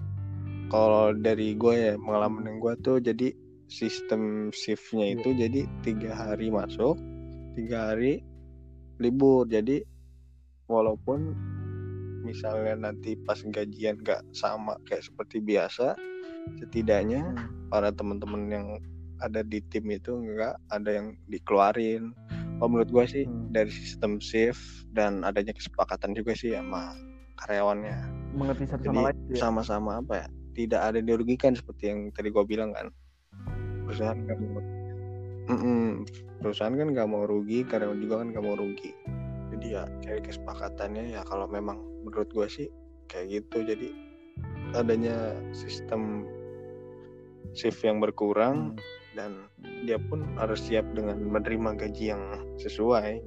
kalau 0.73 1.13
dari 1.13 1.53
gue 1.53 1.93
ya 1.93 1.93
pengalaman 2.01 2.49
yang 2.49 2.57
gue 2.57 2.73
tuh 2.81 2.97
jadi 2.97 3.29
sistem 3.69 4.49
shiftnya 4.49 5.05
Iya. 5.05 5.13
itu 5.21 5.29
jadi 5.37 5.61
tiga 5.85 6.11
hari 6.17 6.49
masuk, 6.49 6.97
tiga 7.53 7.93
hari 7.93 8.25
libur. 8.97 9.45
Jadi 9.45 9.85
walaupun 10.65 11.37
misalnya 12.25 12.89
nanti 12.89 13.13
pas 13.21 13.37
gajian 13.39 14.01
nggak 14.01 14.25
sama 14.33 14.73
kayak 14.89 15.05
seperti 15.05 15.37
biasa, 15.39 15.93
setidaknya 16.57 17.21
Hmm. 17.21 17.69
para 17.69 17.93
teman-teman 17.93 18.41
yang 18.49 18.67
ada 19.21 19.45
di 19.45 19.61
tim 19.69 19.85
itu 19.87 20.11
nggak 20.11 20.57
ada 20.73 20.89
yang 20.89 21.13
dikeluarin. 21.29 22.11
Kalau 22.57 22.69
menurut 22.71 22.89
gue 22.89 23.05
sih 23.05 23.23
Hmm. 23.23 23.53
dari 23.53 23.69
sistem 23.69 24.17
shift 24.17 24.89
dan 24.91 25.21
adanya 25.21 25.53
kesepakatan 25.53 26.17
juga 26.17 26.33
sih 26.33 26.51
sama 26.51 26.97
karyawannya. 27.37 27.97
mengerti 28.35 28.67
satu 28.67 28.83
sama 28.91 29.01
lain 29.07 29.15
ya. 29.31 29.37
sama-sama 29.39 29.91
apa 30.03 30.13
ya? 30.25 30.27
Tidak 30.55 30.81
ada 30.81 30.99
yang 30.99 31.07
dirugikan 31.07 31.55
seperti 31.55 31.87
yang 31.87 31.99
tadi 32.11 32.31
gue 32.31 32.43
bilang 32.43 32.75
kan. 32.75 32.91
Perusahaan 33.87 34.17
nggak 34.17 34.37
mau, 34.43 34.59
Mm-mm. 35.45 36.03
perusahaan 36.41 36.73
kan 36.73 36.87
nggak 36.91 37.07
mau 37.07 37.23
rugi, 37.23 37.63
karyawan 37.63 38.01
juga 38.01 38.23
kan 38.23 38.27
nggak 38.35 38.43
mau 38.43 38.55
rugi. 38.59 38.91
Jadi 39.55 39.67
ya 39.71 39.87
kayak 40.03 40.27
kesepakatannya 40.27 41.15
ya 41.15 41.21
kalau 41.23 41.47
memang 41.47 41.79
menurut 42.05 42.29
gue 42.29 42.47
sih 42.47 42.67
kayak 43.09 43.41
gitu. 43.41 43.65
Jadi 43.65 43.89
adanya 44.71 45.33
sistem 45.51 46.23
shift 47.51 47.81
yang 47.81 47.97
berkurang 47.97 48.75
Hmm. 48.75 49.15
dan 49.15 49.31
dia 49.87 49.95
pun 49.97 50.27
harus 50.35 50.59
siap 50.59 50.83
dengan 50.91 51.15
menerima 51.23 51.79
gaji 51.79 52.11
yang 52.11 52.23
sesuai. 52.59 53.23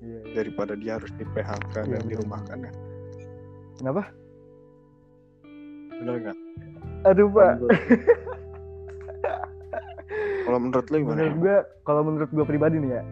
Iya, 0.00 0.16
iya. 0.24 0.32
daripada 0.32 0.72
dia 0.76 0.96
harus 0.96 1.12
di 1.16 1.24
PHK 1.28 1.74
Iya, 1.76 1.84
dan 1.84 2.00
benar. 2.00 2.08
dirumahkan 2.08 2.58
kan 2.64 2.74
kenapa? 3.76 4.02
Benar 5.92 6.14
nggak? 6.24 6.38
Aduh 7.04 7.28
pak. 7.28 7.52
Kalau 10.40 10.58
menurut 10.58 10.86
lu 10.88 10.96
gimana? 11.04 11.16
Menurut 11.20 11.36
gua 11.38 11.56
kalau 11.84 12.02
menurut 12.02 12.30
gua 12.32 12.44
pribadi 12.44 12.76
nih 12.80 12.90
ya. 12.96 13.02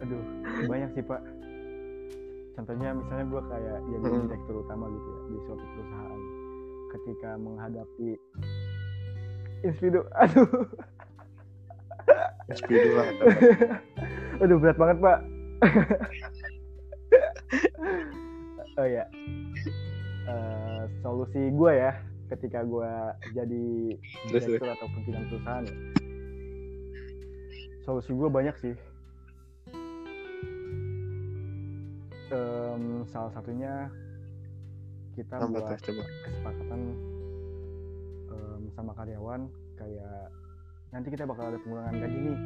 Aduh 0.00 0.20
banyak 0.64 0.90
sih 0.92 1.04
pak 1.04 1.20
contohnya 2.52 2.88
misalnya 2.92 3.24
gua 3.26 3.42
kayak 3.46 3.78
jadi 3.86 4.04
Mm-mm. 4.04 4.24
direktur 4.26 4.54
utama 4.60 4.84
gitu 4.88 5.08
ya 5.08 5.20
di 5.22 5.38
suatu 5.44 5.64
perusahaan. 5.66 6.20
Ketika 6.90 7.30
menghadapi 7.36 8.08
Inspido 9.62 10.00
aduh. 10.22 10.48
Lah. 12.90 13.08
Aduh 14.42 14.56
berat 14.58 14.76
banget 14.76 14.96
pak. 14.98 15.18
Oh 18.78 18.86
ya 18.86 19.04
Eh, 20.24 20.82
solusi 21.02 21.50
gua 21.52 21.74
ya 21.74 21.92
ketika 22.30 22.62
gua 22.62 23.12
jadi 23.34 23.98
direktur 24.30 24.68
atau 24.70 24.86
pimpinan 24.94 25.26
perusahaan 25.26 25.66
ya. 25.66 25.74
solusi 27.82 28.14
gua 28.14 28.30
banyak 28.30 28.54
sih 28.56 28.74
Em, 32.30 33.02
salah 33.10 33.34
satunya 33.34 33.90
kita 35.18 35.34
apa 35.34 35.50
buat 35.50 35.66
tuh 35.66 35.90
coba? 35.90 36.04
kesepakatan 36.22 36.80
em, 38.30 38.62
sama 38.70 38.94
karyawan 38.94 39.50
kayak 39.74 40.30
nanti 40.94 41.08
kita 41.10 41.26
bakal 41.26 41.50
ada 41.50 41.58
pengurangan 41.58 41.98
gaji 41.98 42.18
nih 42.22 42.38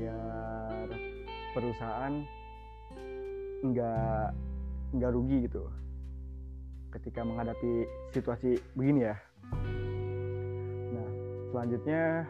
biar 0.00 0.88
perusahaan 1.52 2.12
nggak 3.60 4.26
nggak 4.96 5.10
rugi 5.12 5.44
gitu 5.44 5.68
ketika 6.96 7.20
menghadapi 7.20 7.84
situasi 8.16 8.56
begini 8.72 9.12
ya. 9.12 9.16
Nah 10.90 11.08
selanjutnya 11.52 12.24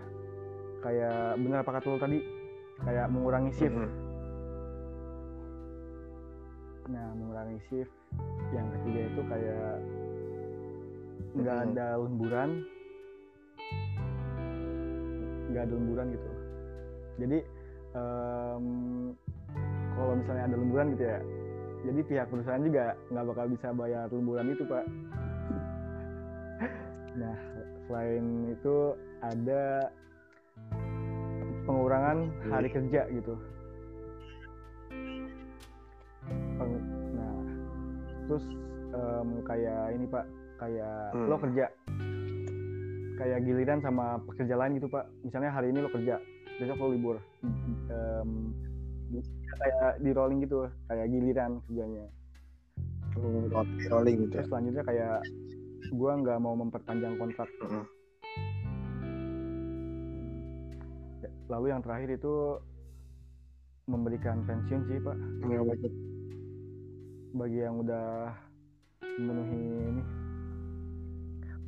kayak 0.82 1.38
benar 1.38 1.62
apa 1.62 1.70
kata 1.78 1.86
lo 1.94 1.98
tadi? 2.02 2.18
Kayak 2.82 3.06
mengurangi 3.12 3.54
shift. 3.54 3.76
Mm-mm. 3.78 4.09
Nah, 6.90 7.06
mengurangi 7.14 7.58
shift. 7.70 7.92
Yang 8.50 8.66
ketiga 8.74 9.00
itu 9.06 9.20
kayak 9.30 9.74
nggak 11.30 11.56
Mhm. 11.56 11.66
ada 11.70 11.86
lemburan, 11.94 12.50
nggak 15.50 15.62
ada 15.62 15.74
lemburan 15.74 16.06
gitu. 16.10 16.30
Jadi 17.20 17.38
em, 17.90 18.64
kalau 19.94 20.14
misalnya 20.14 20.44
ada 20.46 20.56
lemburan 20.58 20.86
gitu 20.94 21.04
ya, 21.06 21.18
jadi 21.86 22.00
pihak 22.06 22.26
perusahaan 22.30 22.62
juga 22.62 22.94
nggak 23.10 23.26
bakal 23.30 23.46
bisa 23.50 23.68
bayar 23.70 24.06
lemburan 24.10 24.46
itu 24.50 24.62
pak. 24.66 24.84
Nah, 27.10 27.34
selain 27.86 28.54
itu 28.54 28.76
ada 29.18 29.90
pengurangan 31.66 32.30
hari 32.46 32.70
kerja 32.70 33.10
gitu. 33.10 33.34
Terus 38.30 38.46
em, 38.94 39.28
kayak 39.42 39.82
ini 39.90 40.06
pak 40.06 40.24
kayak 40.56 41.10
Hmm. 41.10 41.26
lo 41.26 41.36
kerja. 41.36 41.66
Kayak 43.18 43.38
giliran 43.42 43.82
sama 43.82 44.22
pekerja 44.24 44.54
lain 44.54 44.78
gitu 44.78 44.86
pak. 44.86 45.10
Misalnya 45.20 45.50
hari 45.50 45.74
ini 45.74 45.82
lo 45.82 45.90
kerja 45.90 46.22
besok 46.56 46.78
lo 46.78 46.88
libur. 46.94 47.16
Di- 49.10 49.26
kayak 49.50 49.98
di 49.98 50.10
rolling 50.14 50.38
gitu 50.40 50.70
kayak 50.86 51.10
giliran 51.10 51.58
kerjanya. 51.66 52.06
Roti 53.50 53.84
rolling 53.90 54.16
gitu 54.22 54.30
ya? 54.30 54.32
terus 54.38 54.46
selanjutnya 54.48 54.84
kayak 54.86 55.18
gua 55.90 56.12
nggak 56.14 56.38
mau 56.38 56.54
memperpanjang 56.54 57.18
kontrak. 57.18 57.50
Ya, 61.20 61.28
lalu 61.50 61.66
yang 61.68 61.82
terakhir 61.82 62.14
itu 62.14 62.34
memberikan 63.84 64.46
pensiun 64.46 64.82
sih 64.86 65.02
pak. 65.02 65.16
Tuh? 65.42 65.92
Bagi 67.30 67.62
yang 67.62 67.82
udah 67.86 68.34
memenuhi 69.20 69.60
ini 69.86 70.02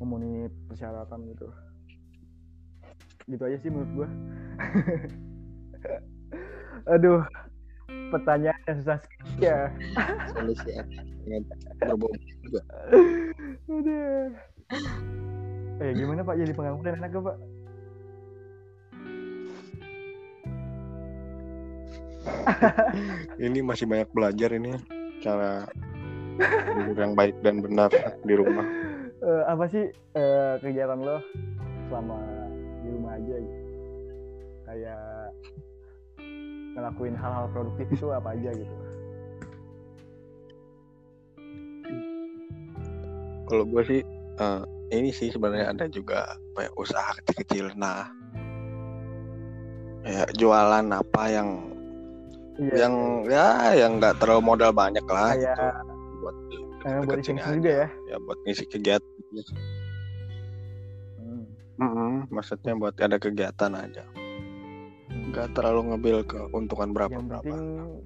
memenuhi 0.01 0.51
persyaratan 0.67 1.19
gitu. 1.31 1.47
Gitu 3.29 3.43
aja 3.47 3.57
sih 3.61 3.71
menurut 3.71 3.91
gua. 3.95 4.09
Aduh 6.93 7.23
pertanyaan 8.11 8.59
yang 8.67 8.77
susah 8.83 8.97
sekali 8.99 9.47
ya. 9.47 9.71
Solusi 10.35 10.71
berbobot 11.79 12.19
juga. 12.43 12.61
Udah. 13.71 14.29
Eh 15.81 15.91
gimana 15.95 16.21
Pak? 16.21 16.35
Jadi 16.37 16.51
pengangguran 16.51 16.99
enak 16.99 17.09
gak 17.15 17.23
Pak? 17.23 17.37
ini 23.39 23.59
masih 23.63 23.87
banyak 23.87 24.09
belajar 24.11 24.49
ini 24.55 24.75
cara 25.23 25.65
tidur 26.75 26.97
yang 26.99 27.15
baik 27.15 27.39
dan 27.39 27.63
benar 27.63 27.89
di 28.27 28.35
rumah 28.35 28.67
Eh, 29.23 29.43
apa 29.47 29.71
sih 29.71 29.87
eh, 30.19 30.53
kegiatan 30.59 30.99
lo 30.99 31.23
selama 31.87 32.19
di 32.83 32.91
rumah 32.91 33.15
aja 33.15 33.35
gitu? 33.39 33.59
Kayak 34.67 35.31
ngelakuin 36.75 37.15
hal-hal 37.15 37.47
produktif 37.55 37.87
itu 37.87 38.11
apa 38.11 38.35
aja 38.35 38.51
gitu? 38.51 38.75
kalau 43.53 43.69
gue 43.69 43.83
sih 43.85 44.01
eh, 44.41 44.61
ini 44.89 45.13
sih 45.13 45.29
sebenarnya 45.29 45.77
ada 45.77 45.85
juga 45.85 46.25
ya, 46.57 46.69
usaha 46.73 47.13
kecil-kecil 47.21 47.75
nah 47.77 48.09
ya 50.03 50.25
jualan 50.35 50.89
apa 50.89 51.23
yang 51.29 51.72
Iya, 52.53 52.85
yang 52.85 52.93
ya 53.25 53.47
yang 53.73 53.91
nggak 53.97 54.21
terlalu 54.21 54.41
modal 54.45 54.69
banyak 54.69 55.01
lah 55.09 55.33
kayak 55.33 55.41
gitu. 55.41 55.65
buat 56.21 56.35
eh, 56.85 56.99
buat 57.01 57.17
juga 57.25 57.71
ya. 57.73 57.87
ya 58.05 58.17
buat 58.21 58.37
ngisi 58.45 58.65
kegiatan 58.69 59.09
Hmm. 61.17 61.45
Mm-mm, 61.81 62.29
maksudnya 62.29 62.77
buat 62.77 62.93
ada 63.01 63.17
kegiatan 63.17 63.73
aja 63.73 64.05
nggak 65.09 65.57
terlalu 65.57 65.79
ngebil 65.89 66.17
keuntungan 66.29 66.93
berapa 66.93 67.09
Yang 67.09 67.25
berapa 67.25 67.41
penting 67.41 67.57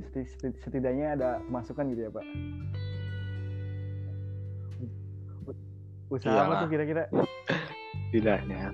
seti- 0.07 0.29
seti- 0.31 0.59
setidaknya 0.63 1.07
ada 1.19 1.29
pemasukan 1.43 1.91
gitu 1.91 2.01
ya 2.07 2.11
pak. 2.11 2.25
Usaha 6.07 6.31
apa 6.31 6.39
Iyalah. 6.39 6.59
tuh 6.63 6.69
kira-kira? 6.71 7.03
tidaknya 8.07 8.71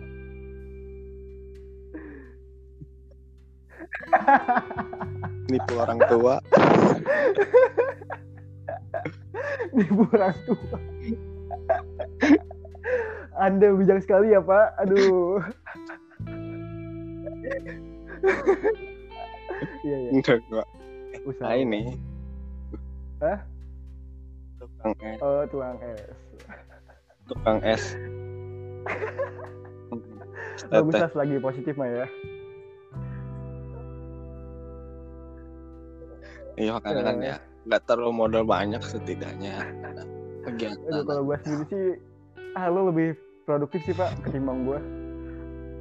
nipu 5.52 5.74
orang 5.80 6.00
tua 6.08 6.36
Nipu 9.74 10.06
orang 10.14 10.38
tua. 10.46 10.78
Anda 13.34 13.74
bijak 13.74 14.06
sekali 14.06 14.30
ya 14.30 14.38
pak. 14.40 14.78
Aduh. 14.86 15.42
Iya 19.84 19.98
iya. 20.00 20.10
enggak 20.16 20.40
enggak 20.48 20.68
Usaha. 21.28 21.44
nah 21.44 21.56
ini 21.60 22.00
Hah? 23.20 23.40
tukang 24.60 24.96
es 25.04 25.20
Oh 25.20 25.44
tuang 25.52 25.78
es. 25.84 26.02
tukang 27.28 27.60
es 27.64 27.84
Bagus 30.72 30.96
lagi 31.14 31.36
positif 31.40 31.76
mah 31.76 31.88
ya. 31.88 32.08
Iya 36.58 36.78
kan 36.82 37.18
ya 37.22 37.38
nggak 37.64 37.82
terlalu 37.88 38.12
modal 38.12 38.44
banyak 38.44 38.84
setidaknya 38.84 39.64
kegiatan 40.44 40.84
Aduh 40.92 41.04
kalau 41.08 41.24
gue 41.24 41.38
sendiri 41.48 41.66
sih, 41.72 41.86
ah 42.60 42.68
lo 42.68 42.92
lebih 42.92 43.16
produktif 43.48 43.80
sih 43.88 43.96
pak 43.96 44.12
ketimbang 44.28 44.68
gue. 44.68 44.80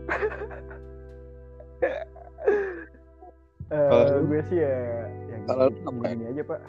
Kalau 3.72 4.20
lu? 4.20 4.28
gue 4.28 4.40
sih 4.52 4.60
ya, 4.60 5.08
ya 5.32 5.36
Kalau 5.48 5.72
lu 5.72 5.80
gini, 5.80 6.04
ya? 6.04 6.12
gini 6.12 6.24
aja 6.28 6.42
pak. 6.44 6.60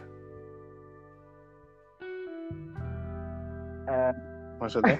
Eh, 3.83 4.11
maksudnya 4.63 4.95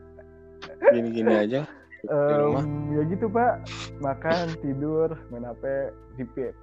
gini-gini 0.96 1.34
aja 1.36 1.68
di 2.00 2.34
rumah 2.40 2.64
em, 2.64 2.96
ya 2.96 3.02
gitu 3.12 3.28
pak, 3.28 3.60
makan, 4.00 4.56
tidur, 4.64 5.12
main 5.28 5.44
HP, 5.44 5.92
repeat. 6.16 6.56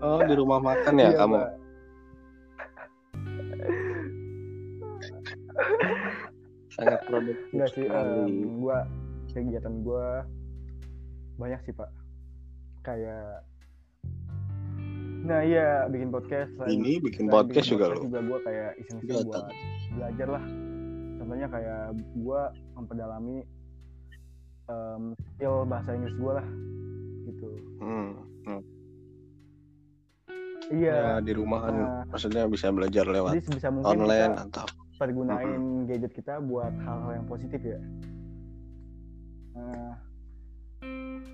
Oh 0.00 0.20
di 0.22 0.34
rumah 0.34 0.58
makan 0.60 0.94
ya 0.96 1.08
Iya, 1.08 1.18
kamu 1.18 1.34
Pak. 1.36 1.50
sangat 6.70 7.00
produktif 7.08 7.48
Enggak 7.52 7.70
sih, 7.72 7.84
em, 7.88 8.32
gua 8.60 8.78
kegiatan 9.32 9.74
gua 9.80 10.24
banyak 11.36 11.60
sih 11.64 11.72
pak. 11.72 11.90
Kayak, 12.80 13.44
nah 15.22 15.40
iya 15.40 15.84
bikin 15.88 16.08
podcast. 16.08 16.48
selain- 16.56 16.80
ini 16.80 16.96
bikin 16.98 17.28
podcast 17.28 17.66
bikin 17.68 17.72
juga 17.72 17.84
podcast 17.86 18.00
lo 18.00 18.06
juga 18.06 18.20
gua 18.22 18.38
kayak 18.40 18.70
iseng-iseng 18.78 19.26
buat 19.26 19.44
belajar 19.92 20.28
lah. 20.30 20.44
Contohnya 21.16 21.46
kayak 21.50 21.82
gua 22.16 22.40
memperdalami 22.74 23.36
em, 24.66 25.02
skill 25.34 25.64
bahasa 25.64 25.90
Inggris 25.92 26.16
gua 26.16 26.32
lah, 26.40 26.46
gitu. 27.24 27.48
hmm. 27.80 28.12
Hmm. 28.46 28.62
Iya. 30.66 30.98
ya 30.98 31.22
di 31.22 31.32
rumah 31.34 31.70
kan 31.70 31.74
Nah, 31.78 32.02
maksudnya 32.10 32.42
bisa 32.50 32.74
belajar 32.74 33.06
lewat 33.06 33.38
jadi 33.38 33.44
sebisa 33.46 33.68
mungkin 33.70 33.86
online 33.86 34.34
kita 34.34 34.46
atau 34.50 34.66
pergunain 34.96 35.62
gadget 35.86 36.12
kita 36.16 36.40
buat 36.40 36.72
hal-hal 36.82 37.20
yang 37.20 37.26
positif 37.28 37.60
ya. 37.60 37.78
Nah, 39.56 39.92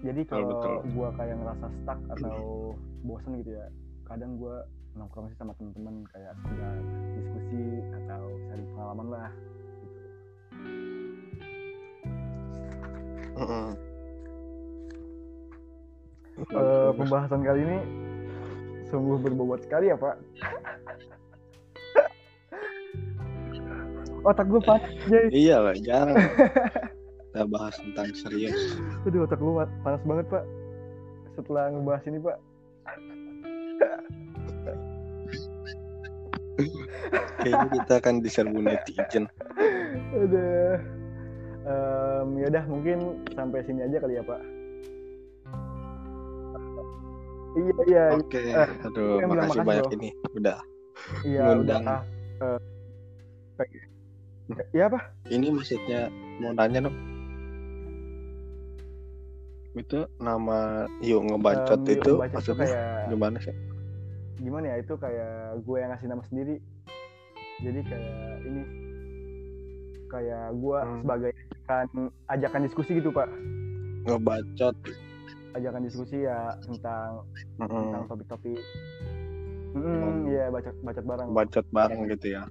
jadi 0.03 0.23
kalau 0.27 0.47
betul. 0.51 0.75
gua 0.99 1.09
kayak 1.15 1.37
ngerasa 1.39 1.67
stuck 1.83 2.01
atau 2.19 2.39
bosen 3.07 3.39
gitu 3.39 3.55
ya, 3.55 3.67
kadang 4.07 4.35
gua 4.35 4.67
nongkrong 4.99 5.31
sih 5.33 5.39
sama 5.39 5.57
teman-teman 5.57 6.05
kayak 6.13 6.35
sekedar 6.43 6.77
diskusi 7.17 7.63
atau 8.03 8.23
cari 8.51 8.65
pengalaman 8.75 9.07
lah. 9.09 9.31
Gitu. 9.81 9.99
Mm-mm. 13.33 13.67
Eh, 13.73 13.92
Bagus. 16.33 16.97
pembahasan 16.97 17.41
kali 17.45 17.61
ini 17.61 17.79
sungguh 18.89 19.21
berbobot 19.21 19.61
sekali 19.65 19.93
ya 19.93 19.97
Pak. 19.97 20.17
Otak 24.23 24.47
gue 24.47 24.63
panas, 24.63 24.87
iya 25.35 25.59
lah 25.59 25.75
jarang 25.83 26.15
kita 27.33 27.43
bahas 27.51 27.75
tentang 27.75 28.07
serius 28.15 28.79
Aduh, 29.03 29.27
otak 29.27 29.43
gue 29.43 29.53
panas 29.83 30.03
banget 30.07 30.27
Pak. 30.31 30.45
Setelah 31.35 31.75
ngebahas 31.75 32.05
ini 32.07 32.19
Pak. 32.23 32.39
kayaknya 37.43 37.69
kita 37.75 37.93
akan 37.99 38.15
diserbu 38.23 38.59
netizen 38.63 39.25
Udah. 40.15 40.79
Em, 41.63 42.29
ya 42.43 42.47
udah 42.51 42.65
mungkin 42.67 43.23
sampai 43.35 43.63
sini 43.67 43.87
aja 43.87 43.99
kali 44.03 44.19
ya 44.19 44.25
Pak. 44.27 44.62
Iya 47.53 47.75
iya 47.85 48.05
oke 48.13 48.41
eh, 48.41 48.69
aduh 48.83 49.21
yang 49.21 49.29
bilang 49.29 49.45
makasih 49.45 49.61
makasih 49.61 49.69
banyak 49.69 49.85
loh. 49.85 49.95
ini 49.95 50.09
udah 50.33 50.59
iya 51.23 51.41
udah. 51.43 51.51
ngundang. 51.53 51.83
ah, 51.85 52.03
eh, 52.41 52.59
pengen- 53.55 53.91
ya 54.71 54.85
apa? 54.87 54.99
ini 55.29 55.47
maksudnya 55.49 56.01
mau 56.39 56.53
nanya 56.53 56.81
dong 56.83 56.97
itu 59.73 59.99
nama 60.19 60.59
yuk 61.01 61.21
ngebacot 61.25 61.81
yuk 61.83 61.93
itu 61.95 62.13
ngebacot 62.13 62.29
tuh 62.45 62.53
maksudnya 62.53 62.67
kayak 62.67 63.09
gimana 63.09 63.37
sih 63.39 63.55
gimana 64.39 64.65
ya 64.67 64.77
itu 64.79 64.95
kayak 64.95 65.33
gue 65.59 65.77
yang 65.77 65.91
ngasih 65.91 66.09
nama 66.09 66.23
sendiri 66.27 66.57
jadi 67.59 67.81
kayak 67.81 68.13
ini 68.43 68.63
kayak 70.07 70.45
gue 70.53 70.77
Hmm. 70.79 71.01
sebagai 71.01 71.33
kan 71.63 71.87
ajakan 72.29 72.61
diskusi 72.67 72.91
gitu 72.95 73.09
pak 73.09 73.29
ngebacot 74.05 74.77
ajakan 75.53 75.83
diskusi 75.85 76.25
ya 76.25 76.57
tentang 76.65 77.25
Mm-mm. 77.61 77.69
tentang 77.71 78.03
topik-topik. 78.09 78.61
Hmm. 79.73 79.81
hmm 79.81 80.29
ya 80.29 80.53
bacot 80.53 80.77
bacot 80.85 81.05
bareng. 81.05 81.29
Bacot 81.33 81.67
bareng 81.73 82.01
gitu 82.13 82.27
ya. 82.37 82.43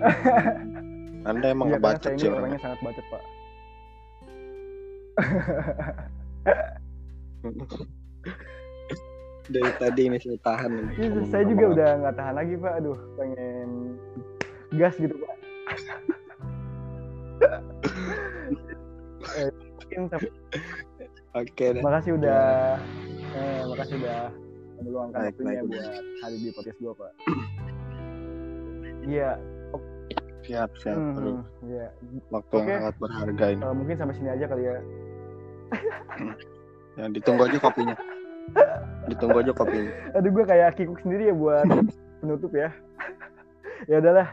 Anda 1.28 1.52
emang 1.52 1.68
karena 1.68 1.84
ngebacot 2.00 2.12
sih 2.16 2.32
orangnya 2.32 2.60
sangat 2.64 2.80
bacot 2.80 3.04
pak. 3.12 3.22
Dari 9.50 9.72
tadi 9.82 10.02
ini 10.06 10.16
saya 10.22 10.38
tahan 10.46 10.70
ngomong- 10.94 11.26
saya 11.28 11.44
juga 11.44 11.64
udah 11.74 11.90
nggak 12.00 12.14
tahan 12.16 12.34
lagi 12.38 12.54
pak. 12.56 12.72
Aduh 12.80 12.96
pengen 13.20 13.68
gas 14.76 14.96
gitu 14.96 15.14
pak. 15.20 15.34
Eh, 19.30 19.46
mungkin 19.90 20.06
sampai 20.14 20.30
oke 21.34 21.64
deh. 21.74 21.82
Makasih 21.82 22.12
udah. 22.14 22.42
Eh, 23.30 23.60
makasih 23.66 23.94
udah 23.98 24.20
meluangkan 24.80 25.18
Baik, 25.20 25.34
waktunya 25.34 25.50
baik. 25.50 25.70
buat 25.70 26.04
hadir 26.22 26.38
di 26.38 26.50
podcast 26.54 26.78
gua 26.78 26.92
pak. 26.94 27.12
Iya. 29.04 29.30
Siap 30.40 30.70
siap. 30.80 30.96
Hmm, 30.96 31.42
iya. 31.68 31.86
Waktu 32.32 32.54
Oke. 32.54 32.64
yang 32.64 32.80
sangat 32.80 32.96
berharga 32.96 33.44
ini. 33.52 33.62
Eh, 33.62 33.74
mungkin 33.76 33.94
sampai 33.98 34.14
sini 34.16 34.28
aja 34.30 34.44
kali 34.46 34.62
ya. 34.66 34.76
Ya 36.98 37.04
ditunggu 37.10 37.42
aja 37.46 37.58
kopinya. 37.58 37.96
Ditunggu 39.06 39.36
aja 39.42 39.52
kopinya. 39.54 39.92
Aduh 40.16 40.30
gua 40.32 40.44
kayak 40.46 40.74
kikuk 40.78 40.98
sendiri 41.02 41.30
ya 41.30 41.34
buat 41.34 41.66
penutup 42.22 42.52
ya. 42.54 42.70
Ya 43.88 43.96
udahlah. 43.96 44.28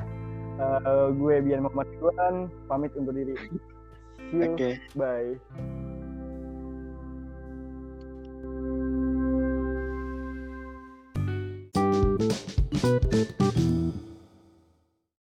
Eh, 0.59 1.07
gue 1.15 1.35
Bian 1.39 1.63
Muhammad 1.63 1.87
Iwan 2.03 2.51
pamit 2.67 2.91
undur 2.99 3.15
diri 3.15 3.31
see 4.31 4.37
you 4.37 4.53
oke. 4.53 4.79
Bye 4.95 5.76